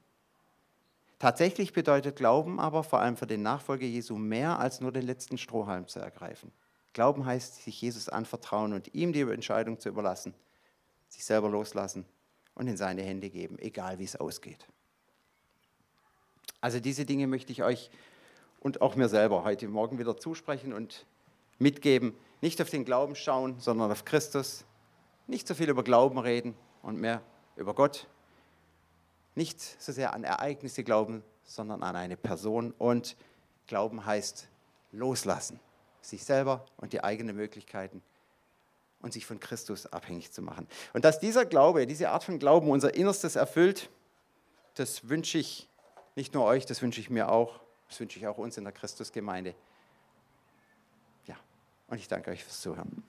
Tatsächlich 1.17 1.71
bedeutet 1.71 2.17
Glauben 2.17 2.60
aber 2.60 2.84
vor 2.84 2.99
allem 2.99 3.15
für 3.15 3.25
den 3.25 3.41
Nachfolger 3.41 3.86
Jesu 3.86 4.17
mehr 4.17 4.60
als 4.60 4.81
nur 4.81 4.91
den 4.91 5.05
letzten 5.05 5.38
Strohhalm 5.38 5.88
zu 5.88 5.99
ergreifen. 5.99 6.51
Glauben 6.91 7.25
heißt, 7.25 7.63
sich 7.63 7.81
Jesus 7.81 8.10
anvertrauen 8.10 8.73
und 8.73 8.93
ihm 8.93 9.13
die 9.13 9.21
Entscheidung 9.21 9.79
zu 9.79 9.88
überlassen, 9.88 10.34
sich 11.08 11.23
selber 11.23 11.47
loslassen 11.47 12.03
und 12.53 12.67
in 12.67 12.75
seine 12.75 13.01
Hände 13.01 13.29
geben, 13.29 13.58
egal 13.60 13.97
wie 13.97 14.03
es 14.03 14.17
ausgeht. 14.17 14.67
Also 16.60 16.81
diese 16.81 17.05
Dinge 17.05 17.27
möchte 17.27 17.53
ich 17.53 17.63
euch 17.63 17.89
und 18.65 18.82
auch 18.82 18.95
mir 18.95 19.10
selber 19.10 19.43
heute 19.43 19.67
Morgen 19.67 19.99
wieder 19.99 20.17
zusprechen 20.17 20.73
und 20.73 21.06
mitgeben. 21.60 22.17
Nicht 22.41 22.60
auf 22.63 22.71
den 22.71 22.84
Glauben 22.84 23.15
schauen, 23.15 23.60
sondern 23.60 23.91
auf 23.91 24.06
Christus. 24.06 24.65
Nicht 25.28 25.47
so 25.47 25.54
viel 25.54 25.69
über 25.69 25.84
Glauben 25.84 26.17
reden 26.17 26.56
und 26.82 26.99
mehr 26.99 27.21
über 27.58 27.75
Gott. 27.75 28.08
Nicht 29.36 29.62
so 29.62 29.91
sehr 29.91 30.15
an 30.15 30.23
Ereignisse 30.23 30.84
glauben, 30.84 31.23
sondern 31.43 31.84
an 31.84 31.95
eine 31.95 32.17
Person. 32.17 32.73
Und 32.80 33.15
Glauben 33.67 34.04
heißt 34.04 34.47
loslassen. 34.91 35.60
Sich 36.01 36.25
selber 36.25 36.65
und 36.78 36.91
die 36.91 37.04
eigenen 37.04 37.36
Möglichkeiten 37.36 38.01
und 39.04 39.13
sich 39.13 39.28
von 39.28 39.39
Christus 39.39 39.86
abhängig 39.86 40.32
zu 40.32 40.41
machen. 40.41 40.67
Und 40.93 41.06
dass 41.06 41.19
dieser 41.19 41.45
Glaube, 41.45 41.86
diese 41.86 42.10
Art 42.10 42.23
von 42.23 42.39
Glauben 42.39 42.71
unser 42.71 42.95
Innerstes 42.95 43.36
erfüllt, 43.36 43.91
das 44.73 45.08
wünsche 45.08 45.38
ich 45.38 45.69
nicht 46.15 46.34
nur 46.34 46.45
euch, 46.45 46.65
das 46.65 46.82
wünsche 46.82 46.99
ich 46.99 47.12
mir 47.12 47.30
auch. 47.30 47.60
Das 47.95 48.01
wünsche 48.01 48.19
ich 48.19 48.27
auch 48.27 48.38
uns 48.38 48.58
in 48.58 48.65
der 48.65 48.73
Christusgemeinde. 48.73 49.55
Ja, 51.27 51.38
und 51.88 51.97
ich 51.97 52.10
danke 52.10 52.29
euch 52.29 52.43
fürs 52.43 52.60
Zuhören. 52.60 53.05